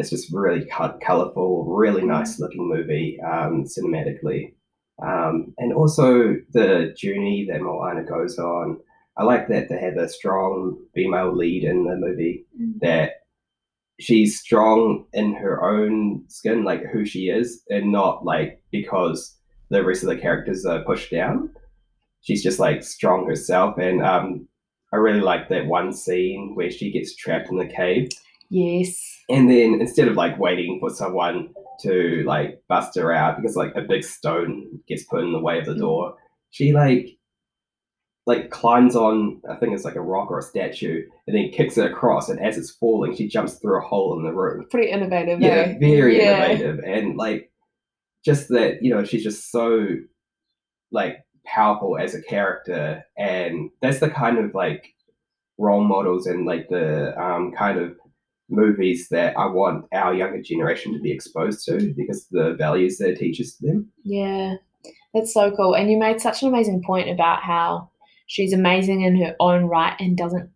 [0.01, 2.09] It's just really colorful, really Mm.
[2.09, 4.55] nice looking movie, um, cinematically,
[5.01, 8.81] um, and also the journey that Moana goes on.
[9.17, 12.81] I like that they have a strong female lead in the movie Mm.
[12.81, 13.24] that
[14.01, 19.37] she's strong in her own skin, like who she is, and not like because
[19.71, 21.51] the rest of the characters are pushed down.
[22.23, 24.49] She's just like strong herself, and um,
[24.93, 28.09] I really like that one scene where she gets trapped in the cave,
[28.51, 28.97] Yes.
[29.29, 33.75] and then instead of like waiting for someone to like bust her out because like
[33.75, 36.17] a big stone gets put in the way of the door,
[36.51, 37.09] she like
[38.27, 41.77] like climbs on I think it's like a rock or a statue and then kicks
[41.77, 44.71] it across and as it's falling she jumps through a hole in the roof.
[44.71, 45.41] Pretty innovative.
[45.41, 45.75] Yeah, eh?
[45.79, 46.47] very Yeah.
[46.47, 47.51] innovative and like
[48.25, 49.87] just that, you know, she's just so
[50.91, 54.95] like powerful as a character and that's the kind of like
[55.59, 57.95] role models and like the um kind of
[58.49, 63.11] movies that I want our younger generation to be exposed to because the values that
[63.11, 63.91] it teaches them.
[64.03, 64.57] Yeah,
[65.13, 65.75] that's so cool.
[65.75, 67.91] And you made such an amazing point about how
[68.27, 70.51] she's amazing in her own right and doesn't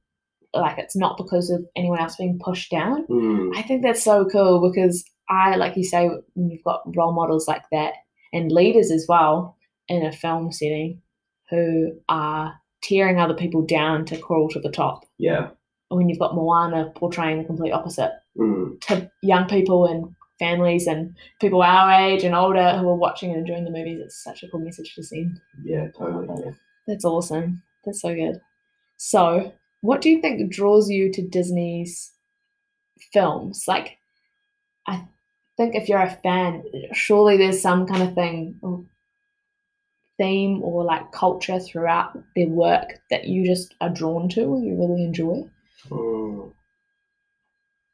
[0.55, 3.07] like it's not because of anyone else being pushed down.
[3.07, 7.47] Mm, I think that's so cool because I, like you say, you've got role models
[7.47, 7.93] like that
[8.33, 9.57] and leaders as well
[9.89, 11.03] in a film setting
[11.51, 15.05] who are tearing other people down to crawl to the top.
[15.19, 15.49] yeah.
[15.91, 21.17] When you've got Moana portraying the complete opposite Mm, to young people and families and
[21.41, 24.49] people our age and older who are watching and enjoying the movies, it's such a
[24.49, 25.41] cool message to send.
[25.65, 26.55] yeah, totally.
[26.89, 27.63] That's awesome.
[27.85, 28.41] That's so good.
[28.97, 32.13] So, what do you think draws you to Disney's
[33.13, 33.67] films?
[33.69, 33.99] Like,
[34.87, 35.07] I
[35.59, 38.85] think if you're a fan, surely there's some kind of thing, or
[40.17, 44.75] theme, or like culture throughout their work that you just are drawn to or you
[44.75, 45.49] really enjoy.
[45.91, 46.53] Mm.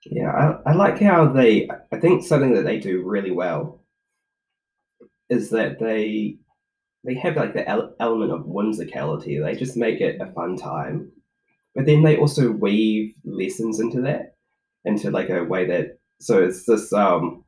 [0.06, 1.68] Yeah, I, I like how they.
[1.90, 3.80] I think something that they do really well
[5.28, 6.36] is that they
[7.04, 9.42] they have like the ele- element of whimsicality.
[9.42, 11.12] They just make it a fun time,
[11.74, 14.36] but then they also weave lessons into that,
[14.84, 15.98] into like a way that.
[16.20, 17.44] So it's this um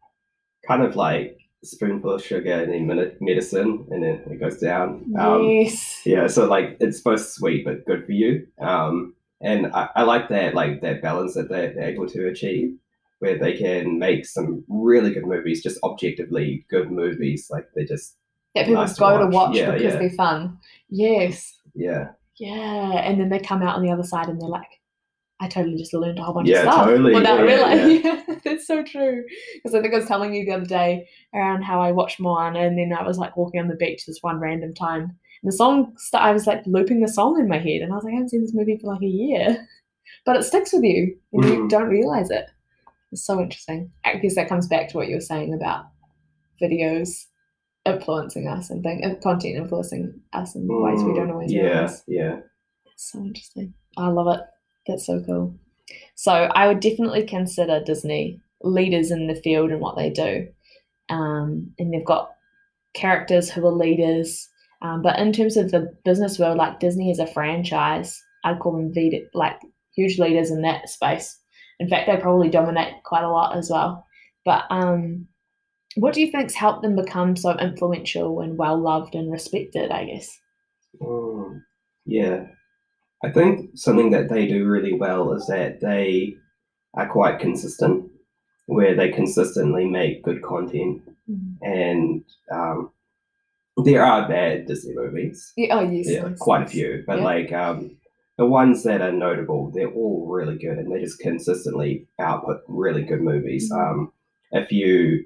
[0.66, 5.12] kind of like spoonful of sugar and then medi- medicine, and then it goes down.
[5.19, 6.03] Um, yes.
[6.05, 8.47] yeah, so like it's both sweet but good for you.
[8.61, 12.77] Um, and I, I like that like that balance that they're, they're able to achieve,
[13.19, 17.49] where they can make some really good movies, just objectively good movies.
[17.51, 18.16] Like they just
[18.57, 19.33] That people nice go to watch.
[19.49, 19.99] watch Yeah, because yeah.
[20.01, 20.59] they're fun.
[20.88, 21.59] Yes.
[21.75, 22.92] yeah Yeah.
[23.07, 24.69] And then they come out on the other side and they're like,
[25.40, 27.14] I totally just learned a whole bunch Yeah, of stuff totally.
[27.14, 28.03] without Yeah, realizing.
[28.05, 29.23] Yeah, that's so true.
[29.55, 32.61] Because I think I was telling you the other day around how I watched Moana
[32.61, 35.03] and then I was like walking on the beach this one random time.
[35.42, 37.97] And the song, st- I was like looping the song in my head and I
[37.97, 39.66] was like, I haven't seen this movie for like a year.
[40.25, 41.69] But it sticks with you and you Mm.
[41.69, 42.47] don't realize it.
[43.12, 43.90] It's so interesting.
[44.05, 45.87] I guess that comes back to what you were saying about
[46.62, 47.27] videos
[47.87, 51.62] influencing us and thing, uh, content influencing us in ways we don't Mm, always yeah
[51.62, 52.03] realize.
[52.07, 52.40] yeah
[52.92, 53.75] It's so interesting.
[53.96, 54.44] I love it.
[54.87, 55.55] That's so cool.
[56.14, 60.49] So I would definitely consider Disney leaders in the field and what they do.
[61.09, 62.31] Um, and they've got
[62.94, 64.49] characters who are leaders.
[64.83, 68.72] Um, but in terms of the business world, like Disney is a franchise, I'd call
[68.72, 69.59] them lead- like
[69.94, 71.38] huge leaders in that space.
[71.79, 74.05] In fact, they probably dominate quite a lot as well.
[74.44, 75.27] But um,
[75.97, 79.91] what do you think's helped them become so influential and well loved and respected?
[79.91, 80.39] I guess.
[81.01, 81.63] Mm,
[82.05, 82.47] yeah.
[83.25, 86.35] I think something that they do really well is that they
[86.95, 88.11] are quite consistent,
[88.67, 91.03] where they consistently make good content
[91.63, 92.91] and um,
[93.85, 95.53] there are bad Disney movies.
[95.57, 96.09] Yeah, oh yes.
[96.09, 97.25] Yeah, yes, quite a few, but Yeah.
[97.25, 97.97] like um,
[98.39, 103.03] the ones that are notable, they're all really good, and they just consistently output really
[103.03, 103.71] good movies.
[103.73, 103.77] Mhm.
[103.91, 104.13] Um,
[104.53, 105.25] if you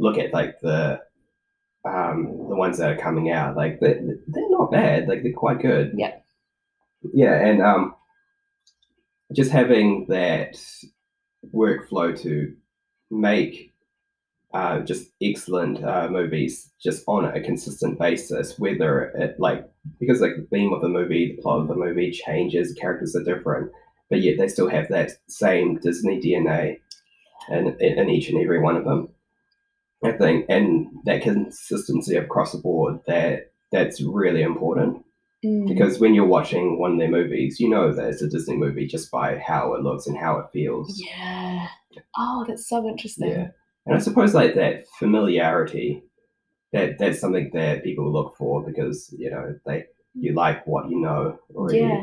[0.00, 1.00] look at like the
[1.84, 5.08] um, the ones that are coming out, like they're, they're not bad.
[5.08, 5.92] Like they're quite good.
[5.96, 6.16] Yeah.
[7.14, 7.94] Yeah, and um,
[9.32, 10.60] just having that
[11.54, 12.54] workflow to
[13.10, 13.72] make
[14.52, 19.64] uh, just excellent uh, movies just on a consistent basis, whether it like
[19.98, 23.24] because like the theme of the movie, the plot of the movie changes, characters are
[23.24, 23.70] different,
[24.10, 26.78] but yet they still have that same Disney DNA
[27.48, 29.08] in, in each and every one of them.
[30.02, 35.04] I think, and that consistency across the board, that that's really important
[35.44, 35.66] Mm.
[35.68, 38.86] because when you're watching one of their movies, you know that it's a Disney movie
[38.86, 41.02] just by how it looks and how it feels.
[41.02, 41.66] Yeah.
[42.14, 43.30] Oh, that's so interesting.
[43.30, 43.48] Yeah.
[43.86, 46.02] And I suppose like that familiarity,
[46.74, 51.00] that that's something that people look for because you know they you like what you
[51.00, 51.78] know already.
[51.80, 52.02] Yeah.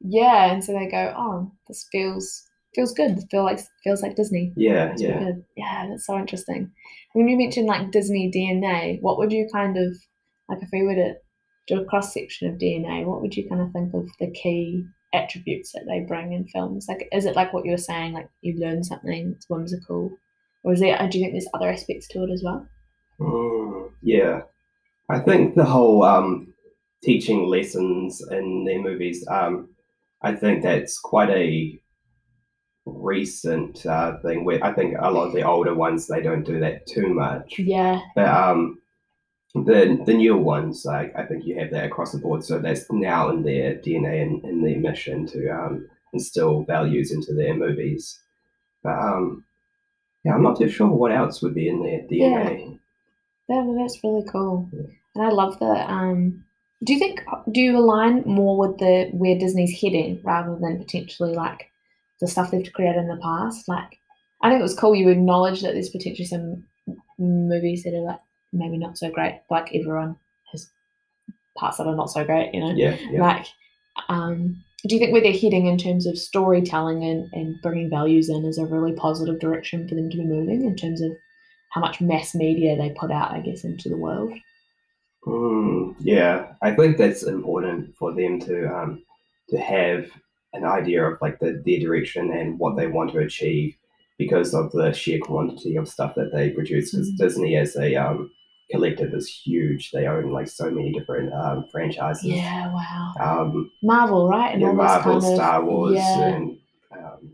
[0.00, 3.18] Yeah, and so they go, "Oh, this feels feels good.
[3.30, 5.18] Feel like feels like Disney." Yeah, It's yeah.
[5.18, 5.44] good.
[5.56, 6.72] Yeah, that's so interesting.
[7.12, 9.96] When you mentioned like Disney DNA, what would you kind of
[10.48, 11.14] like if we were to
[11.66, 13.04] do a cross section of DNA?
[13.06, 14.84] What would you kind of think of the key
[15.14, 16.86] attributes that they bring in films?
[16.88, 20.10] Like, is it like what you were saying, like you learn something, it's whimsical,
[20.64, 20.96] or is there?
[21.08, 22.66] Do you think there's other aspects to it as well?
[23.20, 24.42] Mm, yeah,
[25.08, 26.52] I think the whole um,
[27.02, 29.26] teaching lessons in their movies.
[29.28, 29.68] Um,
[30.22, 31.78] I think that's quite a
[32.86, 34.44] recent uh, thing.
[34.44, 37.58] Where I think a lot of the older ones they don't do that too much.
[37.58, 38.00] Yeah.
[38.14, 38.80] But um,
[39.54, 42.44] the the newer ones, like I think you have that across the board.
[42.44, 47.34] So that's now in their DNA and in their mission to um, instill values into
[47.34, 48.20] their movies.
[48.82, 49.44] But um,
[50.24, 52.78] yeah, I'm not too sure what else would be in their DNA.
[53.48, 54.68] Yeah, that, that's really cool.
[55.14, 56.44] And I love the um
[56.82, 61.32] do you think do you align more with the where Disney's heading rather than potentially
[61.32, 61.70] like
[62.20, 63.68] the stuff they've created in the past?
[63.68, 63.98] Like
[64.42, 66.64] I think it was cool you acknowledge that there's potentially some
[67.18, 68.20] movies that are like
[68.52, 69.40] maybe not so great.
[69.50, 70.16] Like everyone
[70.52, 70.70] has
[71.56, 72.72] parts that are not so great, you know?
[72.74, 73.20] Yeah, yeah.
[73.20, 73.46] Like
[74.08, 78.28] um do you think where they're heading in terms of storytelling and, and bringing values
[78.28, 81.10] in is a really positive direction for them to be moving in terms of
[81.70, 84.32] how much mass media they put out, I guess, into the world?
[85.26, 89.02] Mm, yeah, I think that's important for them to um,
[89.48, 90.10] to have
[90.54, 93.76] an idea of like the their direction and what they want to achieve
[94.18, 96.90] because of the sheer quantity of stuff that they produce.
[96.92, 97.16] Because Mm.
[97.18, 98.30] Disney as a um,
[98.70, 102.24] collective is huge; they own like so many different um, franchises.
[102.24, 103.12] Yeah, wow.
[103.20, 104.52] Um, Marvel, right?
[104.52, 106.24] And yeah, Marvel, kind of- Star Wars, Yeah.
[106.28, 106.58] and
[106.96, 107.32] um,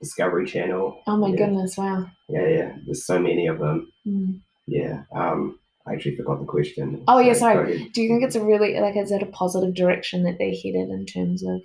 [0.00, 1.00] Discovery Channel.
[1.06, 1.36] Oh my yeah.
[1.36, 2.06] goodness, wow.
[2.28, 2.76] Yeah, yeah.
[2.84, 3.90] There's so many of them.
[4.06, 4.40] Mm.
[4.66, 5.02] Yeah.
[5.14, 7.04] Um, I actually forgot the question.
[7.06, 7.88] Oh, yeah, sorry.
[7.94, 10.90] Do you think it's a really like is it a positive direction that they're headed
[10.90, 11.62] in terms of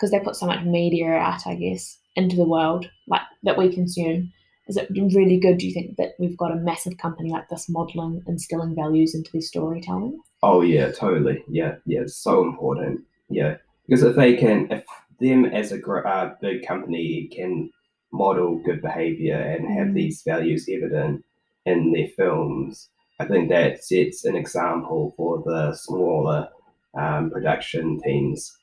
[0.00, 3.72] because they put so much media out, I guess, into the world like that we
[3.72, 4.32] consume?
[4.66, 5.58] Is it really good?
[5.58, 9.30] Do you think that we've got a massive company like this modeling, instilling values into
[9.32, 10.20] their storytelling?
[10.42, 11.44] Oh yeah, totally.
[11.48, 13.00] Yeah, yeah, it's so important.
[13.28, 14.84] Yeah, because if they can, if
[15.18, 17.70] them as a gr- uh, big company can
[18.12, 19.94] model good behavior and have Mm.
[19.94, 21.24] these values evident
[21.66, 26.48] in their films, I think that sets an example for the smaller
[26.94, 28.56] um, production teams.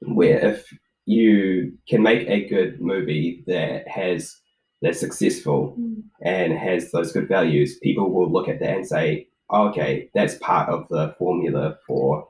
[0.00, 0.66] Where if
[1.06, 4.36] you can make a good movie that has
[4.80, 6.02] that's successful mm.
[6.22, 10.38] and has those good values, people will look at that and say, "Oh, okay, that's
[10.38, 12.28] part of the formula for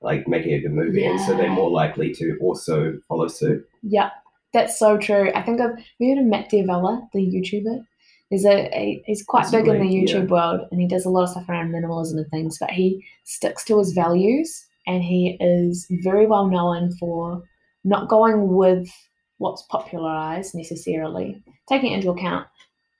[0.00, 1.04] like making a good movie.
[1.04, 3.66] And so they're more likely to also follow suit.
[3.82, 4.10] Yeah,
[4.52, 5.30] that's so true.
[5.34, 7.84] I think I've have you heard of Matt D'Avella, the YouTuber?
[8.30, 10.32] There's a, a he's quite big in the YouTube yeah.
[10.32, 13.64] world and he does a lot of stuff around minimalism and things, but he sticks
[13.64, 17.42] to his values and he is very well known for
[17.84, 18.90] not going with
[19.36, 22.46] what's popularized necessarily, taking it into account,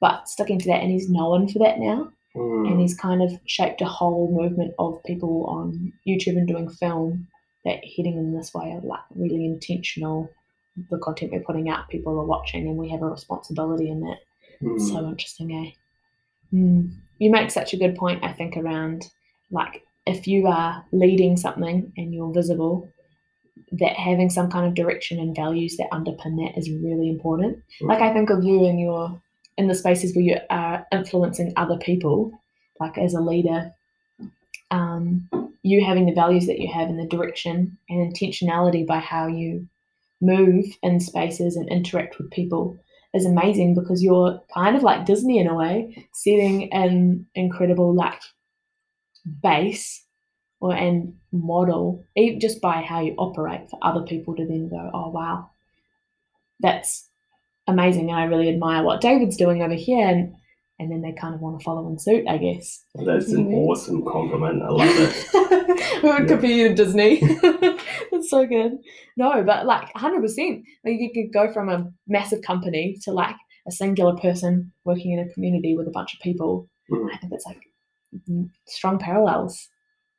[0.01, 2.13] but sticking to that and he's known for that now.
[2.37, 2.71] Mm.
[2.71, 7.27] and he's kind of shaped a whole movement of people on YouTube and doing film
[7.65, 10.31] that heading in this way of like really intentional.
[10.91, 14.19] The content we're putting out, people are watching, and we have a responsibility in that.
[14.63, 14.81] Mm.
[14.81, 16.57] So interesting, eh?
[16.57, 16.93] Mm.
[17.19, 19.11] You make such a good point, I think, around
[19.51, 22.89] like if you are leading something and you're visible,
[23.73, 27.63] that having some kind of direction and values that underpin that is really important.
[27.81, 29.21] Like I think of you and your
[29.59, 32.33] in the spaces where you are influencing other people,
[32.81, 33.73] like as a leader,
[34.71, 35.29] um,
[35.63, 39.67] you having the values that you have and the direction and intentionality by how you
[40.21, 42.79] move in spaces and interact with people
[43.15, 48.21] is amazing because you're kind of like Disney in a way, setting an incredible like
[49.43, 50.05] base
[50.61, 54.91] or and model even just by how you operate for other people to then go,
[54.95, 55.49] oh wow,
[56.61, 57.09] that's
[57.67, 60.35] amazing and I really admire what David's doing over here and
[60.81, 62.85] and then they kind of want to follow in suit, I guess.
[63.05, 64.63] That's an awesome compliment.
[64.63, 65.27] I love it.
[66.05, 66.27] we would Yeah.
[66.27, 67.19] compare you to Disney.
[68.13, 68.75] That's so good.
[69.17, 70.63] No, but like 100%.
[70.85, 73.35] Like you could go from a massive company to like
[73.67, 76.69] a singular person working in a community with a bunch of people.
[76.93, 77.13] Mm.
[77.13, 77.59] I think it's like
[78.67, 79.69] strong parallels.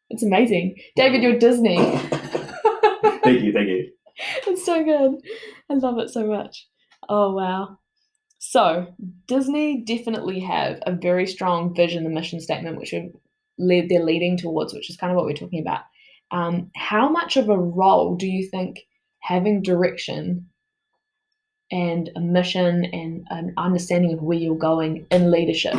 [0.10, 0.76] It's amazing.
[0.96, 1.78] David, you're Disney.
[1.78, 3.92] thank you, thank you.
[4.48, 5.22] it's so good.
[5.70, 6.68] I love it so much.
[7.08, 7.78] Oh wow.
[8.40, 8.88] So
[9.28, 12.94] Disney definitely have a very strong vision and mission statement, which
[13.58, 15.82] led they're leading towards, which is kind of what we're talking about.
[16.32, 18.80] Um, how much of a role do you think
[19.20, 20.48] having direction
[21.72, 25.76] and a mission and an understanding of where you're going in leadership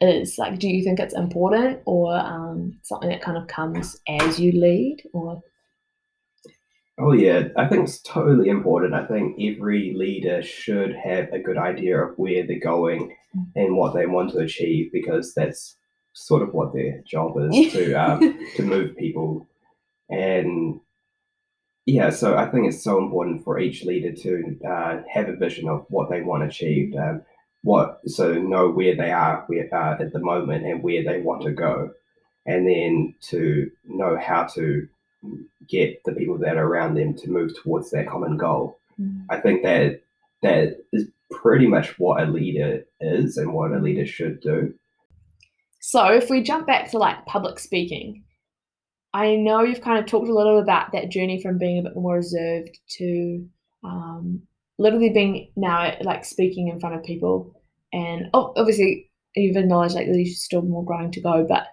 [0.00, 0.38] is?
[0.38, 4.52] Like, do you think it's important or um, something that kind of comes as you
[4.52, 5.02] lead?
[5.12, 5.42] Or
[6.98, 8.94] Oh yeah, I think it's totally important.
[8.94, 13.14] I think every leader should have a good idea of where they're going
[13.54, 15.76] and what they want to achieve because that's
[16.14, 19.46] sort of what their job is to um, to move people.
[20.08, 20.80] And
[21.84, 25.68] yeah, so I think it's so important for each leader to uh, have a vision
[25.68, 27.22] of what they want achieved, um,
[27.66, 31.42] what so know where they are where, uh, at the moment and where they want
[31.42, 31.90] to go,
[32.46, 34.88] and then to know how to
[35.68, 38.78] get the people that are around them to move towards that common goal.
[39.00, 39.24] Mm.
[39.28, 40.00] I think that
[40.42, 44.72] that is pretty much what a leader is and what a leader should do.
[45.80, 48.22] So if we jump back to like public speaking,
[49.12, 51.96] I know you've kind of talked a little about that journey from being a bit
[51.96, 53.44] more reserved to
[53.82, 54.42] um,
[54.78, 57.55] literally being now like speaking in front of people,
[57.92, 61.44] and oh, obviously you've acknowledged like there's still more growing to go.
[61.48, 61.66] But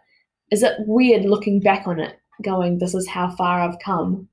[0.51, 4.27] is it weird looking back on it, going, "This is how far I've come"?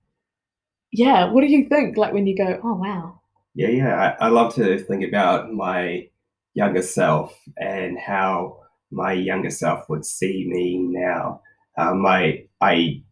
[0.93, 1.97] Yeah, what do you think?
[1.97, 3.21] Like when you go, "Oh wow."
[3.55, 4.17] Yeah, yeah.
[4.21, 6.09] I, I love to think about my
[6.55, 8.59] younger self and how
[8.91, 11.43] my younger self would see me now.
[11.79, 13.03] Um, my I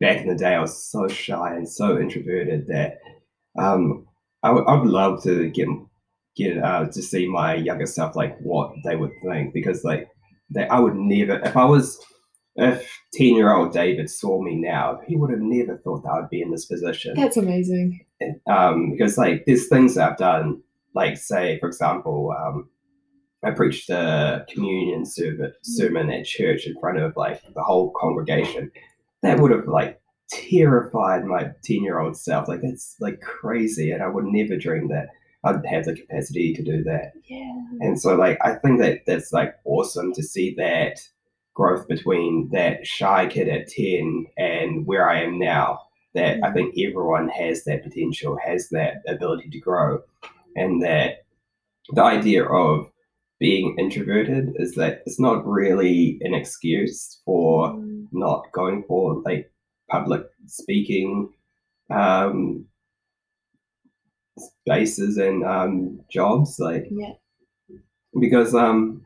[0.00, 2.98] back in the day I was so shy and so introverted that
[3.58, 4.06] um,
[4.42, 5.68] I would I would love to get
[6.36, 10.08] get uh, to see my younger self like what they would think because like
[10.50, 11.98] that I would never if I was
[12.56, 16.30] if 10 year old David saw me now, he would have never thought that I'd
[16.30, 17.14] be in this position.
[17.16, 18.04] That's amazing.
[18.48, 20.62] Um, because like there's things that I've done,
[20.94, 22.68] like say, for example, um,
[23.44, 28.70] I preached a communion sermon, sermon at church in front of like the whole congregation.
[29.22, 32.48] That would have like terrified my 10 year old self.
[32.48, 33.90] Like that's like crazy.
[33.90, 35.08] And I would never dream that
[35.44, 37.12] I'd have the capacity to do that.
[37.24, 37.52] Yeah.
[37.80, 41.00] And so like I think that that's like awesome to see that
[41.54, 45.80] growth between that shy kid at 10 and where I am now.
[46.14, 50.00] That I think everyone has that potential, has that ability to grow.
[50.54, 51.24] And that
[51.92, 52.88] the idea of
[53.40, 58.06] being introverted is that it's not really an excuse for Mm.
[58.12, 59.50] not going for like
[59.90, 61.32] public speaking
[61.90, 62.66] um,
[64.38, 66.56] spaces and um, jobs.
[66.58, 67.12] Like Yeah.
[68.20, 69.02] because um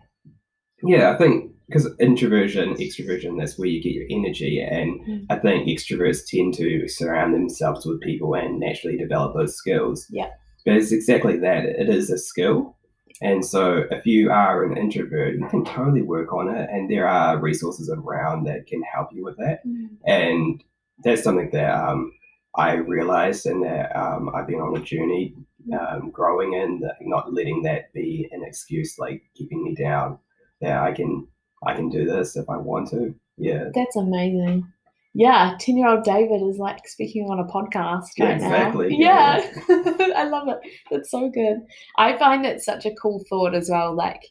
[0.82, 5.26] yeah i think because introversion extroversion that's where you get your energy and Mm.
[5.30, 10.30] i think extroverts tend to surround themselves with people and naturally develop those skills Yeah.
[10.64, 12.76] but it's exactly that it is a skill
[13.22, 17.08] and so if you are an introvert you can totally work on it and there
[17.08, 19.88] are resources around that can help you with that Mm.
[20.06, 20.62] and
[21.02, 22.12] that's something that um,
[22.58, 25.34] I realized and that um, I've been on a journey
[25.78, 30.18] um, growing and not letting that be an excuse like keeping me down.
[30.60, 31.28] That I can
[31.64, 33.14] I can do this if I want to.
[33.36, 34.66] Yeah, That's amazing.
[35.14, 39.38] Yeah, 10 year old David is like speaking on a podcast Yeah, right exactly, now.
[39.38, 39.50] Yeah,
[40.16, 40.58] I love it.
[40.90, 41.58] That's so good.
[41.96, 44.22] I find it such a cool thought as well, like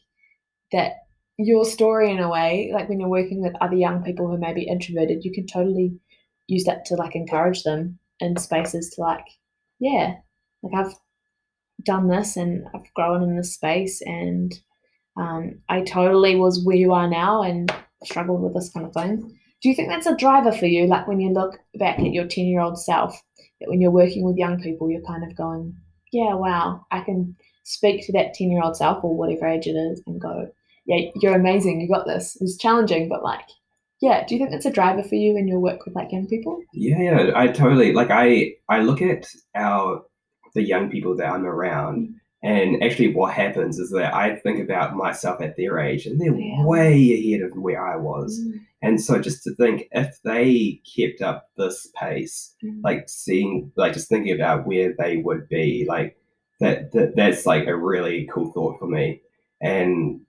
[0.72, 0.92] that
[1.38, 4.52] your story in a way, like when you're working with other young people who may
[4.52, 5.98] be introverted, you can totally
[6.46, 9.24] use that to like encourage them in spaces to like,
[9.78, 10.14] yeah,
[10.62, 10.94] like I've
[11.84, 14.52] done this and I've grown in this space and
[15.16, 17.72] um, I totally was where you are now and
[18.04, 19.38] struggled with this kind of thing.
[19.60, 20.86] Do you think that's a driver for you?
[20.86, 23.20] Like when you look back at your 10 year old self,
[23.60, 25.76] that when you're working with young people, you're kind of going,
[26.12, 29.72] yeah, wow, I can speak to that 10 year old self or whatever age it
[29.72, 30.48] is and go,
[30.86, 31.80] yeah, you're amazing.
[31.80, 32.36] You got this.
[32.36, 33.46] It was challenging, but like,
[34.00, 36.26] yeah, do you think that's a driver for you in your work with like young
[36.26, 36.60] people?
[36.72, 37.30] yeah, yeah.
[37.34, 38.10] I totally like.
[38.10, 40.02] I I look at our
[40.54, 42.14] the young people that I'm around.
[42.40, 46.32] And actually, what happens is that I think about myself at their age, and they're
[46.32, 46.64] Yeah.
[46.64, 48.38] way ahead of where I was.
[48.40, 53.72] Mm, And so just to think if they kept up this pace, mm, like seeing
[53.76, 56.16] like just thinking about where they would be, like
[56.60, 59.20] that, that that's like a really cool thought for me.
[59.60, 60.20] And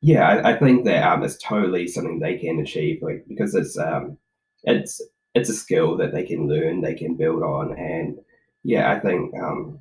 [0.00, 3.78] yeah, I, I think that um it's totally something they can achieve, like because it's
[3.78, 4.16] um
[4.64, 5.00] it's
[5.34, 7.76] it's a skill that they can learn, they can build on.
[7.78, 8.18] And
[8.64, 9.80] yeah, I think um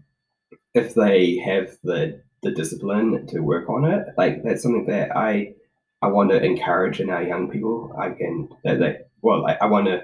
[0.73, 5.53] if they have the the discipline to work on it, like that's something that I
[6.01, 7.95] I want to encourage in our young people.
[7.99, 10.03] I can that, that well, I, I want to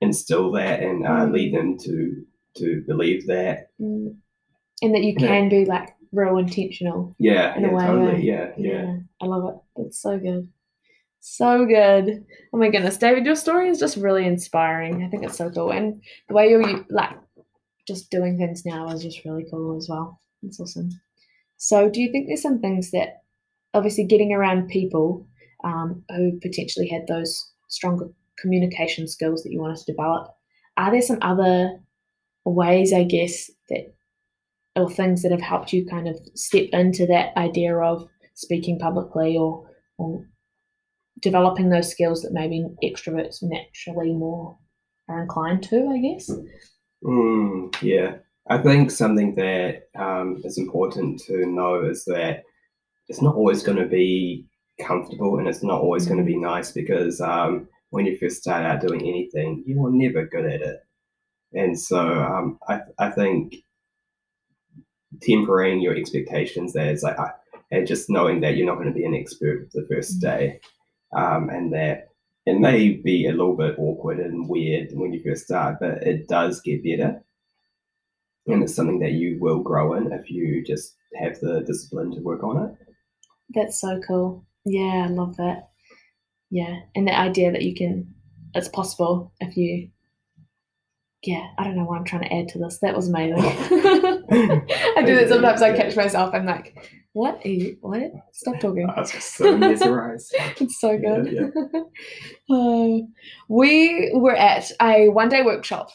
[0.00, 1.32] instill that and uh, Mm.
[1.32, 2.26] lead them to
[2.56, 3.70] to believe that.
[3.80, 4.14] mm.
[4.82, 5.28] And that you Yeah.
[5.28, 7.14] can be like real intentional.
[7.18, 8.22] Yeah, In a way, totally.
[8.26, 8.50] yeah.
[8.56, 8.96] Yeah, yeah.
[9.22, 9.82] I love it.
[9.82, 10.48] It's so good.
[11.20, 12.24] So good.
[12.52, 15.02] Oh my goodness, David, your story is just really inspiring.
[15.02, 15.70] I think it's so cool.
[15.72, 17.16] And the way you're like
[17.88, 20.20] just doing things now is just really cool as well.
[20.42, 20.90] It's awesome.
[21.56, 23.22] So, do you think there's some things that
[23.72, 25.26] obviously getting around people
[25.64, 30.28] um, who potentially had those stronger communication skills that you wanted to develop?
[30.76, 31.80] Are there some other
[32.44, 33.94] ways, I guess, that
[34.76, 39.36] or things that have helped you kind of step into that idea of speaking publicly
[39.36, 39.68] or,
[39.98, 40.26] or
[41.20, 44.58] developing those skills that maybe extroverts naturally more
[45.08, 46.30] are inclined to, I guess.
[47.04, 48.16] Mm, yeah,
[48.48, 52.42] I think something that um, is important to know is that
[53.08, 54.46] it's not always going to be
[54.80, 58.64] comfortable and it's not always going to be nice because um, when you first start
[58.64, 60.80] out doing anything, you are never good at it.
[61.52, 63.54] And so um, I, I think
[65.20, 67.16] tempering your expectations there is like,
[67.70, 70.60] and just knowing that you're not going to be an expert the first day
[71.16, 72.08] um, and that
[72.46, 76.28] it may be a little bit awkward and weird when you first start, but it
[76.28, 77.22] does get better.
[78.46, 82.20] And it's something that you will grow in if you just have the discipline to
[82.20, 82.76] work on it.
[83.54, 84.44] That's so cool.
[84.66, 85.70] Yeah, I love that.
[86.50, 86.80] Yeah.
[86.94, 88.14] And the idea that you can,
[88.54, 89.88] it's possible if you,
[91.26, 92.78] yeah, I don't know why I'm trying to add to this.
[92.78, 93.38] That was amazing.
[93.40, 95.62] I do that sometimes.
[95.62, 96.34] I catch myself.
[96.34, 96.76] I'm like,
[97.14, 97.78] what are you?
[97.80, 98.12] What?
[98.32, 98.88] Stop talking.
[98.90, 100.34] I was just so mesmerized.
[100.60, 101.32] it's so good.
[101.32, 101.80] Yeah,
[102.54, 102.98] Uh,
[103.48, 105.90] we were at a one day workshop.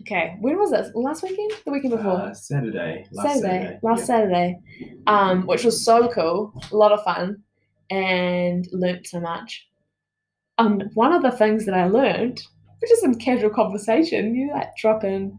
[0.00, 0.90] Okay, when was this?
[0.94, 1.52] Last weekend?
[1.64, 2.12] The weekend before?
[2.12, 3.06] Uh, Saturday.
[3.12, 3.78] Last Saturday, Saturday.
[3.82, 4.04] last yeah.
[4.04, 4.58] Saturday,
[5.06, 7.42] um, which was so cool, a lot of fun,
[7.90, 9.68] and learnt so much.
[10.58, 12.40] Um, one of the things that I learned,
[12.82, 15.38] which is some casual conversation, you like drop in,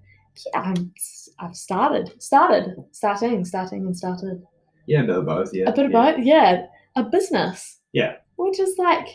[0.53, 0.93] yeah, I'm,
[1.39, 4.41] I've started, started, starting, starting, and started
[4.87, 5.53] Yeah, a bit of both.
[5.53, 5.69] Yeah.
[5.69, 5.87] a bit yeah.
[5.89, 6.65] about yeah,
[6.95, 7.79] a business.
[7.91, 8.13] Yeah.
[8.37, 9.07] which is like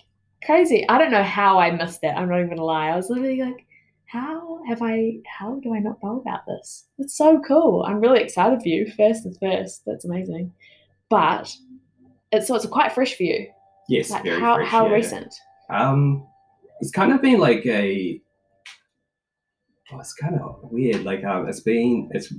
[0.44, 0.86] crazy.
[0.88, 2.16] I don't know how I missed that.
[2.16, 2.88] I'm not even gonna lie.
[2.90, 3.66] I was literally like,
[4.04, 5.14] how have I?
[5.26, 6.84] How do I not know about this?
[6.98, 7.84] It's so cool.
[7.88, 8.90] I'm really excited for you.
[8.96, 10.52] First and first, that's amazing.
[11.10, 11.52] But
[12.30, 13.48] it's so it's quite fresh for you.
[13.88, 14.92] Yes, Like very how fresh, how yeah.
[14.92, 15.34] recent?
[15.70, 16.26] Um,
[16.80, 18.20] it's kind of been like a.
[19.92, 21.04] Oh, it's kind of weird.
[21.04, 22.32] Like um, it's been it's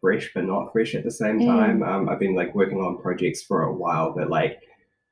[0.00, 1.46] fresh but not fresh at the same Mm.
[1.46, 1.82] time.
[1.82, 4.60] Um, I've been like working on projects for a while, but like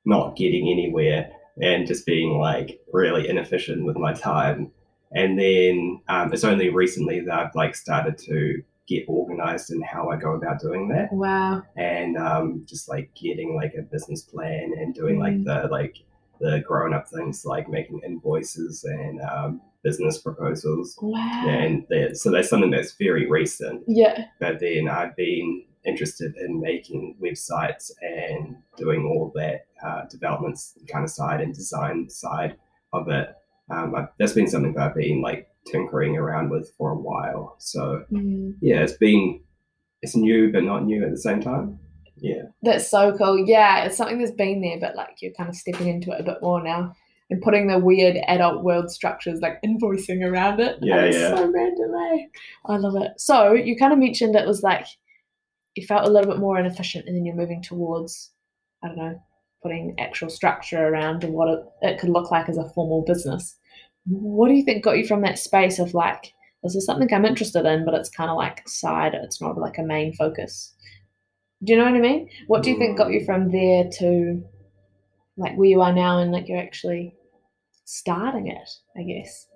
[0.07, 1.31] not getting anywhere
[1.61, 4.71] and just being like really inefficient with my time.
[5.13, 10.09] And then um, it's only recently that I've like started to get organized in how
[10.09, 11.63] I go about doing that Wow.
[11.77, 15.21] and um, just like getting like a business plan and doing Mm.
[15.21, 15.99] like the like
[16.41, 21.45] the grown up things like making invoices and um, business proposals Wow.
[21.49, 21.87] and
[22.17, 24.25] so that's something that's very recent Yeah.
[24.41, 31.05] but then I've been interested in making websites and doing all that uh, developments kind
[31.05, 32.57] of side and design side
[32.93, 33.35] of it
[33.71, 37.55] um, I, that's been something that I've been like tinkering around with for a while
[37.59, 38.55] so Mm.
[38.61, 39.41] yeah it's been
[40.03, 41.79] it's new but not new at the same time
[42.21, 43.39] yeah That's so cool.
[43.47, 46.25] Yeah, it's something that's been there, but like you're kind of stepping into it a
[46.25, 46.95] bit more now
[47.31, 50.79] and putting the weird adult world structures like invoicing around it.
[50.81, 51.37] Yeah, And yeah.
[51.37, 52.27] so random, eh?
[52.67, 53.13] I love it.
[53.19, 54.87] So you kind of mentioned it was like
[55.75, 58.33] you felt a little bit more inefficient and then you're moving towards,
[58.83, 59.23] I don't know,
[59.63, 63.57] putting actual structure around and what it, it could look like as a formal business.
[64.07, 67.25] What do you think got you from that space of like, this is something I'm
[67.25, 70.75] interested in, but it's kind of like side, it's not like a main focus?
[71.65, 72.29] Do you know what I mean?
[72.47, 73.27] What do you think got you Mm.
[73.27, 74.43] from there to
[75.37, 77.15] like where you are now and like you're actually
[77.85, 79.47] starting it, I guess?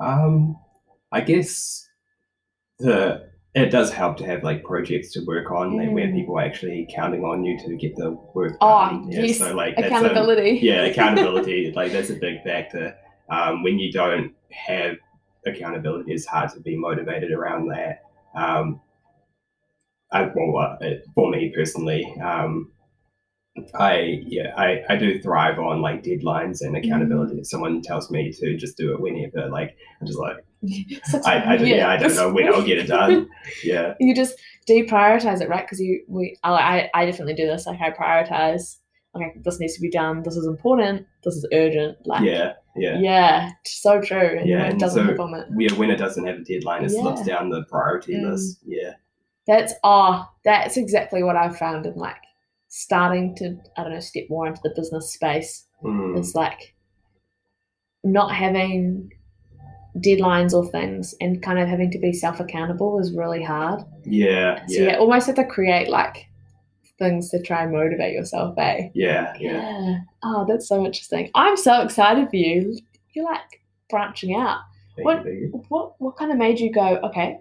[0.00, 0.56] Um,
[1.12, 1.88] I guess
[2.78, 6.14] the it does help to have like projects to work on and where Mm.
[6.14, 9.06] people are actually counting on you to get the work Oh, done.
[9.10, 10.58] yes, so like that's a- Accountability.
[10.62, 11.72] yeah, accountability.
[11.76, 12.96] like that's a big factor.
[13.30, 14.96] Um, when you don't have
[15.46, 18.02] accountability, it's hard to be motivated around that.
[18.34, 18.80] Um,
[20.14, 22.70] I, well, uh, for me personally, um,
[23.74, 27.38] I yeah, I, I do thrive on like deadlines and accountability.
[27.38, 30.36] If someone tells me to just do it whenever, like I'm just like
[31.24, 33.28] I, I, don't- yeah, I don't know when I'll get it done.
[33.64, 34.34] Yeah, You just
[34.68, 35.64] deprioritize it, right?
[35.64, 37.66] Because you, we, I, I, definitely do this.
[37.66, 38.78] Like I prioritize.
[39.14, 40.22] Okay, this needs to be done.
[40.24, 41.06] This is important.
[41.22, 41.98] This is urgent.
[42.04, 42.98] Like yeah, yeah.
[42.98, 44.38] yeah, so true.
[44.40, 45.46] And Yeah, it doesn't so- hit on it.
[45.56, 48.30] Yeah, when it doesn't have a deadline, it slips down the priority Mm.
[48.32, 48.58] list.
[48.66, 48.94] Yeah,
[49.46, 52.16] That's oh, that's exactly what I've found in like
[52.68, 55.66] starting to I don't know step more into the business space.
[55.82, 56.18] Mm.
[56.18, 56.74] Is like
[58.02, 59.10] not having
[59.98, 63.82] deadlines or things and kind of having to be self accountable is really hard.
[64.04, 66.26] yeah, So you yeah, almost have to create like
[66.98, 68.88] things to try and motivate yourself, eh?
[68.94, 69.98] yeah, yeah.
[70.22, 71.30] Oh, that's so interesting.
[71.34, 72.78] I'm so excited for you.
[73.14, 74.60] You're like branching out.
[74.96, 75.64] Thank What- you.
[75.68, 77.38] What what kind of made you go, okay,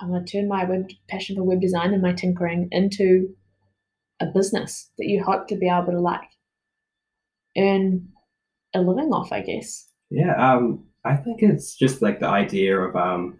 [0.00, 3.34] I'm gonna turn my web passion for web design and my tinkering into
[4.20, 6.28] a business that you hope to be able to like
[7.56, 8.08] earn
[8.74, 9.88] a living off, I guess.
[10.10, 13.38] Yeah, um, I think it's just like the idea of um,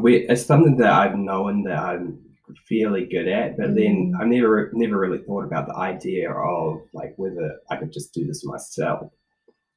[0.00, 2.18] we it's something that I've known that I'm
[2.68, 4.20] fairly good at, but then Mm.
[4.20, 8.26] I've never never really thought about the idea of like whether I could just do
[8.26, 9.10] this myself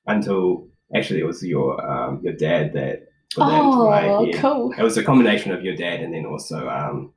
[0.07, 3.07] until actually it was your um, your dad that
[3.37, 4.73] into my Oh, cool.
[4.77, 7.13] It was a combination of your dad and then also um,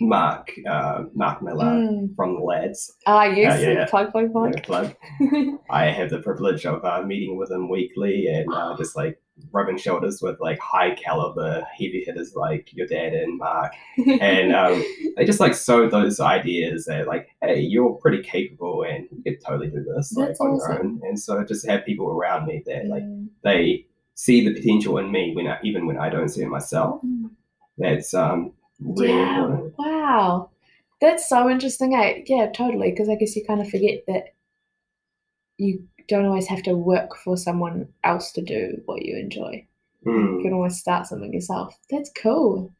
[0.00, 2.14] Mark uh, Mark Miller Mm.
[2.14, 2.94] from the lads.
[3.06, 3.60] Ah, yes.
[3.60, 3.86] yeah, yeah.
[3.86, 4.54] Plug, plug, plug.
[4.54, 4.94] Yeah, plug.
[5.70, 9.18] I have the privilege of uh, meeting with him weekly and uh, just like
[9.50, 13.72] rubbing shoulders with like high caliber heavy hitters like your dad and Mark.
[14.20, 14.84] And um,
[15.16, 19.44] they just like sow those ideas that like, hey, you're pretty capable and you could
[19.44, 20.72] totally do this like on awesome.
[20.72, 21.00] your own.
[21.02, 23.02] And so just have people around me that like
[23.42, 27.00] they see the potential in me when I, even when I don't see it myself.
[27.78, 29.44] That's um really yeah.
[29.44, 29.74] important.
[29.78, 30.50] Wow.
[31.00, 31.94] That's so interesting.
[31.94, 32.22] Eh?
[32.26, 32.90] Yeah, totally.
[32.90, 34.34] Because I guess you kind of forget that
[35.58, 39.66] you don't always have to work for someone else to do what you enjoy.
[40.04, 40.42] You Mm.
[40.42, 41.78] can always start something yourself.
[41.90, 42.74] That's cool.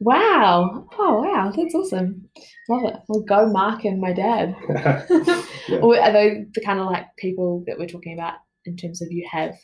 [0.00, 0.88] Wow.
[0.98, 1.52] Oh, wow.
[1.56, 2.28] That's awesome.
[2.68, 2.96] Love it.
[3.08, 4.56] Well, go Mark and my dad.
[5.66, 5.78] Yeah.
[5.82, 8.34] Or are they the kind of like people that we're talking about
[8.66, 9.54] in terms of you have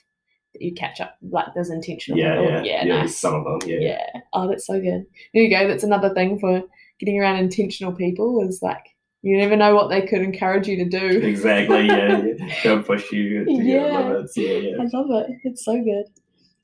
[0.59, 2.51] you catch up like there's intentional yeah, people?
[2.51, 2.97] yeah, yeah, yeah.
[3.03, 3.17] nice.
[3.17, 3.79] Some of them, yeah.
[3.81, 4.21] yeah.
[4.33, 5.07] Oh, that's so good.
[5.35, 5.69] There you go.
[5.69, 6.63] That's another thing for
[6.99, 8.85] getting around intentional people is like
[9.23, 11.21] you never know what they could encourage you to do.
[11.27, 11.87] Exactly.
[11.87, 12.55] Yeah, yeah.
[12.65, 13.99] They'll push you to your Yeah.
[13.99, 14.37] limits.
[14.37, 14.77] Yeah, yeah.
[14.81, 15.37] I love it.
[15.45, 16.07] It's so good.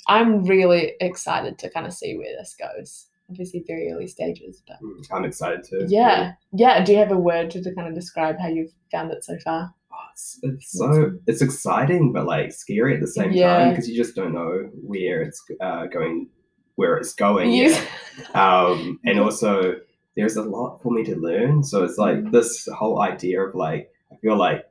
[0.08, 3.06] I'm really excited to kind of see where this goes.
[3.28, 5.84] Obviously, very early stages, but Mm, I'm excited to.
[5.88, 6.82] yeah, yeah.
[6.84, 9.36] Do you have a word to, to kind of describe how you've found it so
[9.44, 9.74] far?
[9.98, 13.96] Oh, it's, it's so it's exciting, but like scary at the same time because you
[13.96, 16.28] just don't know where it's uh, going,
[16.74, 17.50] where it's going.
[17.52, 17.82] Yet.
[18.34, 19.74] Um, and also
[20.16, 21.62] there's a lot for me to learn.
[21.64, 22.32] So it's like Mm.
[22.32, 24.64] this whole idea of like I feel like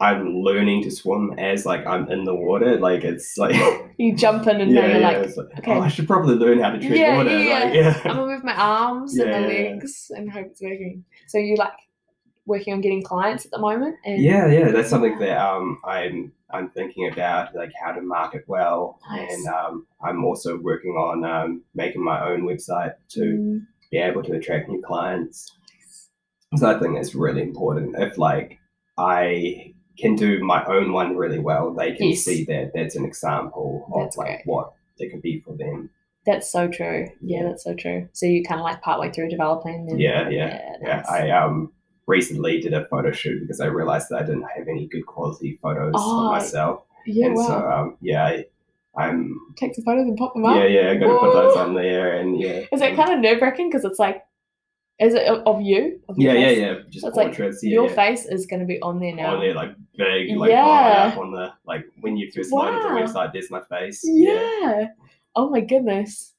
[0.00, 2.78] I'm learning to swim as like I'm in the water.
[2.78, 3.54] Like it's like
[3.98, 5.08] You jump in and yeah, now you're yeah.
[5.20, 5.72] like, like, okay.
[5.72, 7.38] oh, I should probably learn how to tread Yeah, water.
[7.38, 9.70] yeah, Like, I'm gonna move my arms and my yeah, yeah.
[9.74, 11.04] legs and hope it's working.
[11.28, 11.72] So you like
[12.50, 13.96] working on getting clients at the moment?
[14.04, 18.42] And Yeah, yeah, that's something that um, I'm I'm thinking about, like how to market
[18.48, 19.32] well, Nice.
[19.32, 24.22] and um, I'm also working on um, making my own website to Mm, be able
[24.24, 25.56] to attract new clients.
[26.56, 27.94] So I think that's really important.
[27.98, 28.58] If like
[28.98, 32.24] I can do my own one really well, they can Yes.
[32.24, 34.46] see that that's an example of That's like great.
[34.46, 35.90] what it could be for them.
[36.26, 37.08] that's so true.
[37.22, 37.42] Yeah, Yeah.
[37.48, 38.08] that's so true.
[38.12, 39.86] So you kind of like partway through developing.
[39.90, 41.08] And, Yeah, yeah, Yeah, nice.
[41.08, 41.72] I um
[42.10, 45.58] recently did a photo shoot because I realized that I didn't have any good quality
[45.62, 46.82] photos Oh, of myself.
[47.06, 47.46] yeah, and wow.
[47.46, 48.44] so um, yeah, I,
[48.96, 50.56] I'm Take some photos and pop them up.
[50.56, 53.68] yeah, yeah, gonna put those on there, and yeah, Is it kind of nerve wracking?
[53.70, 54.22] Because it's like,
[54.98, 56.00] is it of you?
[56.08, 57.94] Of yeah, yeah, yeah, just So it's like portraits, yeah, Your yeah.
[57.94, 59.34] face is going to be on there now.
[59.36, 60.66] on there like big, like Yeah.
[60.66, 61.12] yeah.
[61.12, 62.94] up on the like when you first loaded Wow.
[62.94, 63.32] the website.
[63.32, 64.00] There's my face.
[64.04, 64.88] Yeah.
[65.36, 66.34] Oh my goodness.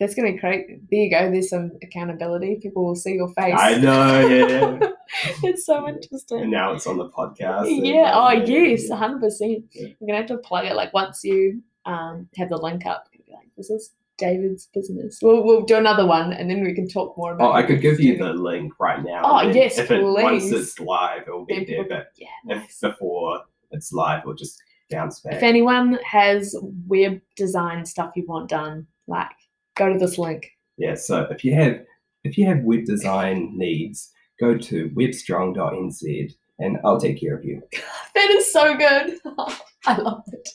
[0.00, 0.66] That's going to create.
[0.90, 1.30] There you go.
[1.30, 2.56] There's some accountability.
[2.60, 3.54] People will see your face.
[3.56, 4.88] I know, yeah, yeah.
[5.44, 6.40] it's so interesting.
[6.42, 7.66] and now it's on the podcast.
[7.68, 8.10] yeah.
[8.14, 8.96] Oh yes, yeah.
[8.96, 9.64] hundred percent.
[9.72, 9.88] Yeah.
[10.00, 10.74] We're gonna have to plug it.
[10.74, 15.20] Like once you um have the link up, you'll be like, this is David's business.
[15.22, 17.50] We'll we'll do another one, and then we can talk more about.
[17.50, 19.22] Oh, I could give you the link right now.
[19.24, 21.84] Oh, yes, if it, Once it's live, it'll be Then there.
[21.88, 22.28] But Yeah.
[22.48, 22.80] if Nice.
[22.80, 25.34] before it's live, we'll just bounce back.
[25.34, 26.56] If anyone has
[26.88, 29.30] web design stuff you want done, like
[29.76, 30.50] go to this link.
[30.78, 31.80] Yeah, so if you have
[32.24, 34.10] if you have web design needs,
[34.40, 37.62] go to webstrong.nz and I'll take care of you.
[38.14, 39.18] That is so good.
[39.86, 40.48] I love it.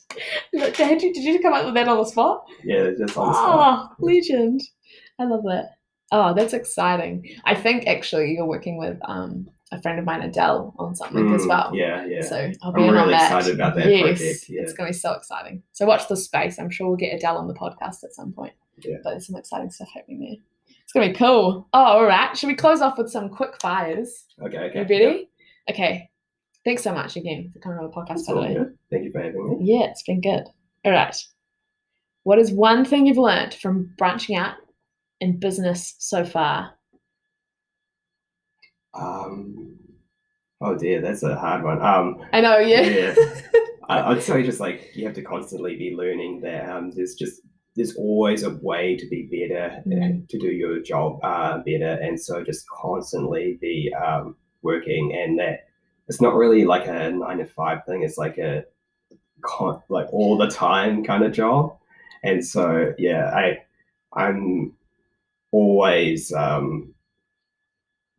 [0.54, 2.46] Look, Did you, did you come up with that on the spot?
[2.64, 3.90] Yeah, just on the spot.
[3.92, 4.62] Oh, legend.
[5.20, 5.72] I love that.
[6.12, 7.30] Oh, that's exciting.
[7.44, 11.42] I think actually you're working with um, a friend of mine, Adele, on something as
[11.42, 11.72] Mm, well.
[11.76, 12.22] Yeah, yeah.
[12.22, 13.26] So I'll be I'm in on really that.
[13.38, 14.62] excited about that yes, project, yeah.
[14.62, 15.62] It's going to be so exciting.
[15.74, 16.58] So watch the space.
[16.60, 18.54] I'm sure we'll get Adele on the podcast at some point.
[18.84, 18.98] Yeah.
[19.04, 20.76] But there's some exciting stuff happening there.
[20.84, 21.68] It's going to be cool.
[21.74, 22.36] Oh, all right.
[22.36, 24.26] Should we close off with some quick fires?
[24.42, 24.80] Okay, okay.
[24.80, 25.30] You ready?
[25.70, 26.10] Okay.
[26.66, 28.54] Thanks so much again for coming on the podcast, It's by the all way.
[28.56, 28.78] good.
[28.92, 29.72] Thank you for having me.
[29.74, 30.44] Yeah, it's been good.
[30.86, 31.16] All right.
[32.24, 34.56] What is one thing you've learned from branching out
[35.22, 36.74] in business so far?
[38.94, 39.78] Um,
[40.62, 41.82] oh dear, that's a hard one.
[41.82, 42.82] Um, I know, yeah.
[42.82, 43.16] Yeah.
[43.90, 47.42] I, I'd say just like you have to constantly be learning that um, there's just
[47.76, 50.04] there's always a way to be better Mm.
[50.04, 55.40] and to do your job uh, better, and so just constantly be um, working, and
[55.40, 55.68] that
[56.08, 58.04] it's not really like a nine to five thing.
[58.04, 58.66] It's like a
[59.42, 61.78] con- like all the time kind of job,
[62.24, 63.60] and so yeah, I
[64.14, 64.74] I'm
[65.52, 66.94] always um,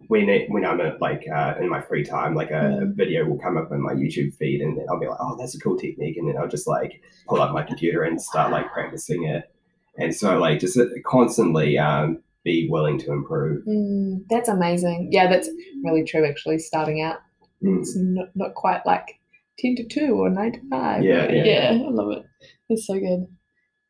[0.08, 2.94] when it, when I'm at, like uh, in my free time, like a, a Mm.
[2.96, 5.54] video will come up in my YouTube feed, and then I'll be like, "Oh, that's
[5.54, 8.72] a cool technique," and then I'll just like pull up my computer and start like
[8.72, 9.50] practicing it.
[9.98, 13.64] And so, like, just uh, constantly um, be willing to improve.
[13.66, 15.08] Mm, that's amazing.
[15.12, 15.48] Yeah, that's
[15.84, 17.18] really true, actually, starting out.
[17.62, 17.80] Mm.
[17.80, 19.20] It's not, not quite like
[19.58, 21.02] 10 to 2 or 9 to 5.
[21.02, 21.70] Yeah, yeah, yeah.
[21.86, 22.24] I love it.
[22.70, 23.26] It's so good.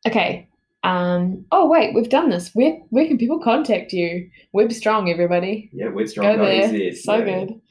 [0.05, 0.49] Okay.
[0.83, 2.49] Um, oh, wait, we've done this.
[2.53, 4.29] Where, where can people contact you?
[4.51, 5.69] Web Strong, everybody.
[5.73, 6.37] Yeah, we're Go strong.
[6.39, 6.93] there.
[6.95, 7.61] So good.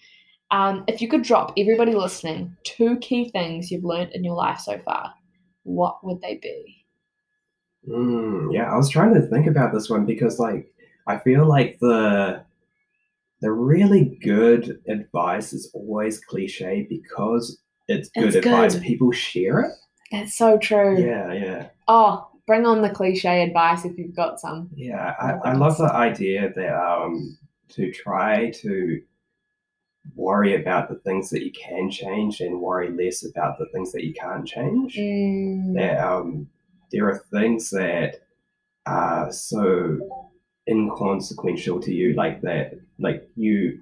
[0.53, 4.59] Um, if you could drop everybody listening two key things you've learned in your life
[4.61, 5.13] so far,
[5.65, 6.85] what would they be?
[7.89, 10.73] Mm, yeah, I was trying to think about this one because, like,
[11.07, 12.45] I feel like the
[13.41, 17.59] the really good advice is always cliche because
[17.89, 18.75] it's good It's advice.
[18.75, 18.83] good.
[18.83, 19.73] People share it.
[20.13, 21.01] That's so true.
[21.03, 24.69] Yeah, yeah, Oh, bring on the cliche advice if you've got some.
[24.75, 25.15] yeah.
[25.21, 27.39] I, I love the idea that um
[27.69, 29.01] to try to
[30.17, 34.03] worry about the things that you can change and worry less about the things that
[34.03, 34.97] you can't change.
[34.97, 36.49] Mm, that um,
[36.91, 38.17] there are things that
[38.85, 40.01] are so
[40.69, 43.81] inconsequential to you, like that, like you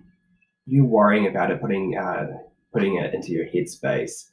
[0.67, 2.27] you worrying about it, putting uh,
[2.71, 4.27] putting it into your headspace.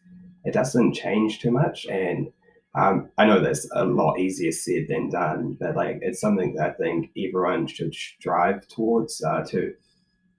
[0.44, 2.34] It doesn't change too much, and
[2.76, 6.72] um, I know that's a lot easier said than done, but like it's something that
[6.72, 9.74] I think everyone should strive towards uh, to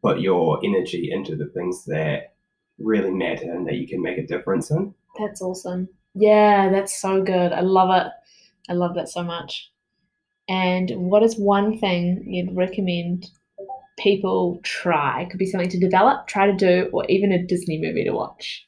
[0.03, 2.35] put your energy into the things that
[2.79, 4.95] really matter and that you can make a difference in.
[5.19, 5.89] That's awesome.
[6.15, 7.53] Yeah, that's so good.
[7.53, 8.13] I love it.
[8.69, 9.71] I love that so much.
[10.49, 13.29] And what is one thing you'd recommend
[13.99, 15.23] people try?
[15.23, 18.13] It could be something to develop, try to do, or even a Disney movie to
[18.13, 18.67] watch.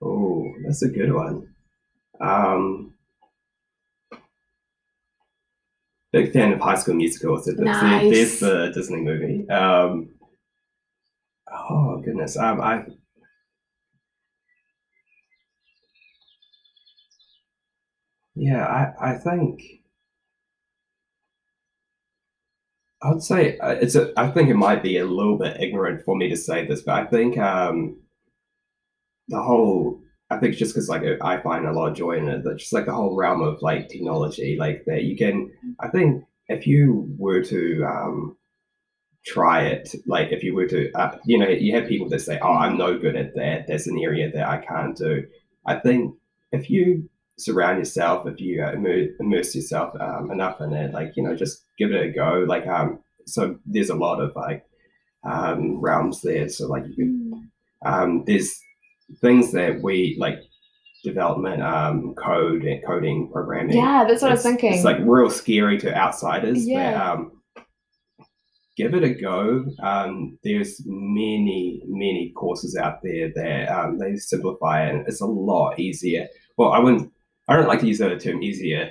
[0.00, 1.54] Oh, that's a good one.
[2.20, 2.94] Um,
[6.12, 7.38] big fan of High School Musical.
[7.42, 8.10] So that's Nice.
[8.10, 9.48] there's the Disney movie.
[9.48, 10.10] Um,
[11.50, 12.36] oh goodness.
[12.36, 12.84] Um, I
[18.34, 19.62] yeah, I I think
[23.02, 24.12] I would say uh, it's a.
[24.16, 26.94] I think it might be a little bit ignorant for me to say this, but
[26.94, 28.00] I think um,
[29.28, 30.01] the whole
[30.32, 32.56] I think it's just because like I find a lot of joy in it, that
[32.58, 35.52] just like the whole realm of like technology, like that you can.
[35.80, 38.36] I think if you were to um,
[39.26, 42.38] try it, like if you were to, uh, you know, you have people that say,
[42.40, 43.66] "Oh, I'm no good at that.
[43.68, 45.26] That's an area that I can't do."
[45.66, 46.14] I think
[46.50, 51.12] if you surround yourself, if you uh, immer- immerse yourself um, enough in it, like
[51.16, 52.44] you know, just give it a go.
[52.48, 54.64] Like um, so there's a lot of like
[55.24, 56.48] um realms there.
[56.48, 57.50] So like you can
[57.84, 58.58] um, there's
[59.20, 60.38] things that we like
[61.04, 63.76] development, um, code and coding programming.
[63.76, 64.72] Yeah, that's what I was thinking.
[64.72, 66.66] It's like real scary to outsiders.
[66.66, 66.92] Yeah.
[66.92, 67.42] But, um,
[68.76, 69.66] give it a go.
[69.82, 75.26] Um, there's many, many courses out there that um, they simplify it and it's a
[75.26, 76.26] lot easier.
[76.56, 77.12] Well, I wouldn't,
[77.48, 78.90] I don't like to use the term easier.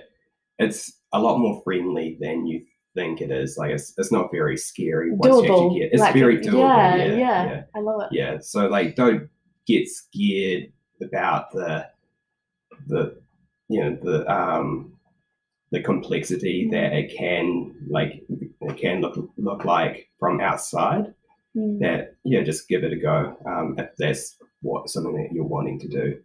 [0.59, 2.63] It's a lot more friendly than you
[2.93, 3.57] think it is.
[3.57, 5.65] Like it's, it's not very scary once you doable.
[5.65, 6.59] actually get It's like, very doable.
[6.59, 7.63] Yeah, yeah, yeah, yeah.
[7.75, 8.09] I love it.
[8.11, 9.29] Yeah, so like don't
[9.67, 11.87] get scared about the
[12.87, 13.21] the
[13.69, 14.93] you know the um
[15.71, 21.13] the complexity that it can like it can look look like from outside.
[21.55, 21.79] Mm.
[21.79, 25.79] That yeah, just give it a go um, if that's what something that you're wanting
[25.79, 26.21] to do.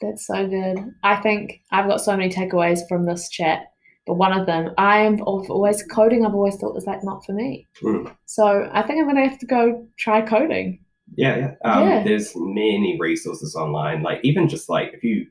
[0.00, 0.78] That's so good.
[1.02, 3.66] I think I've got so many takeaways from this chat,
[4.06, 6.24] but one of them, I am always coding.
[6.24, 7.66] I've always thought was like not for me.
[7.82, 8.14] Mm.
[8.26, 10.80] So I think I'm gonna have to go try coding.
[11.16, 11.70] Yeah, yeah.
[11.70, 12.02] Um, Yeah.
[12.04, 14.02] There's many resources online.
[14.02, 15.26] Like even just like if you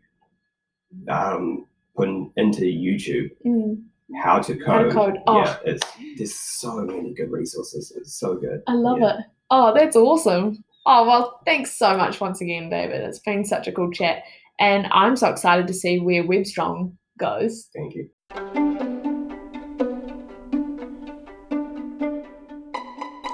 [1.10, 1.66] um,
[1.96, 3.84] put in, into YouTube Mm,
[4.22, 4.94] how to How to code.
[4.94, 5.18] code.
[5.28, 5.38] Oh.
[5.40, 5.84] Yeah, it's
[6.18, 7.92] there's so many good resources.
[7.96, 8.62] It's so good.
[8.68, 9.20] I love Yeah.
[9.20, 9.26] it.
[9.50, 10.64] Oh, that's awesome.
[10.86, 13.02] Oh well, thanks so much once again, David.
[13.02, 14.24] It's been such a cool chat,
[14.60, 17.70] and I'm so excited to see where WebStrong goes.
[17.74, 18.71] Thank you.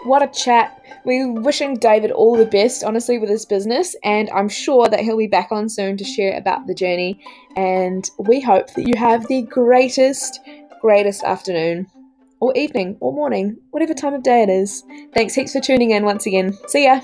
[0.08, 0.82] What a chat.
[1.04, 5.18] We're wishing David all the best, honestly, with his business, and I'm sure that he'll
[5.18, 7.20] be back on soon to share about the journey.
[7.58, 10.40] And we hope that you have the greatest,
[10.80, 11.88] greatest afternoon,
[12.40, 14.82] or evening, or morning, whatever time of day it is.
[15.14, 16.58] Thanks heaps for tuning in once again.
[16.68, 17.02] See ya.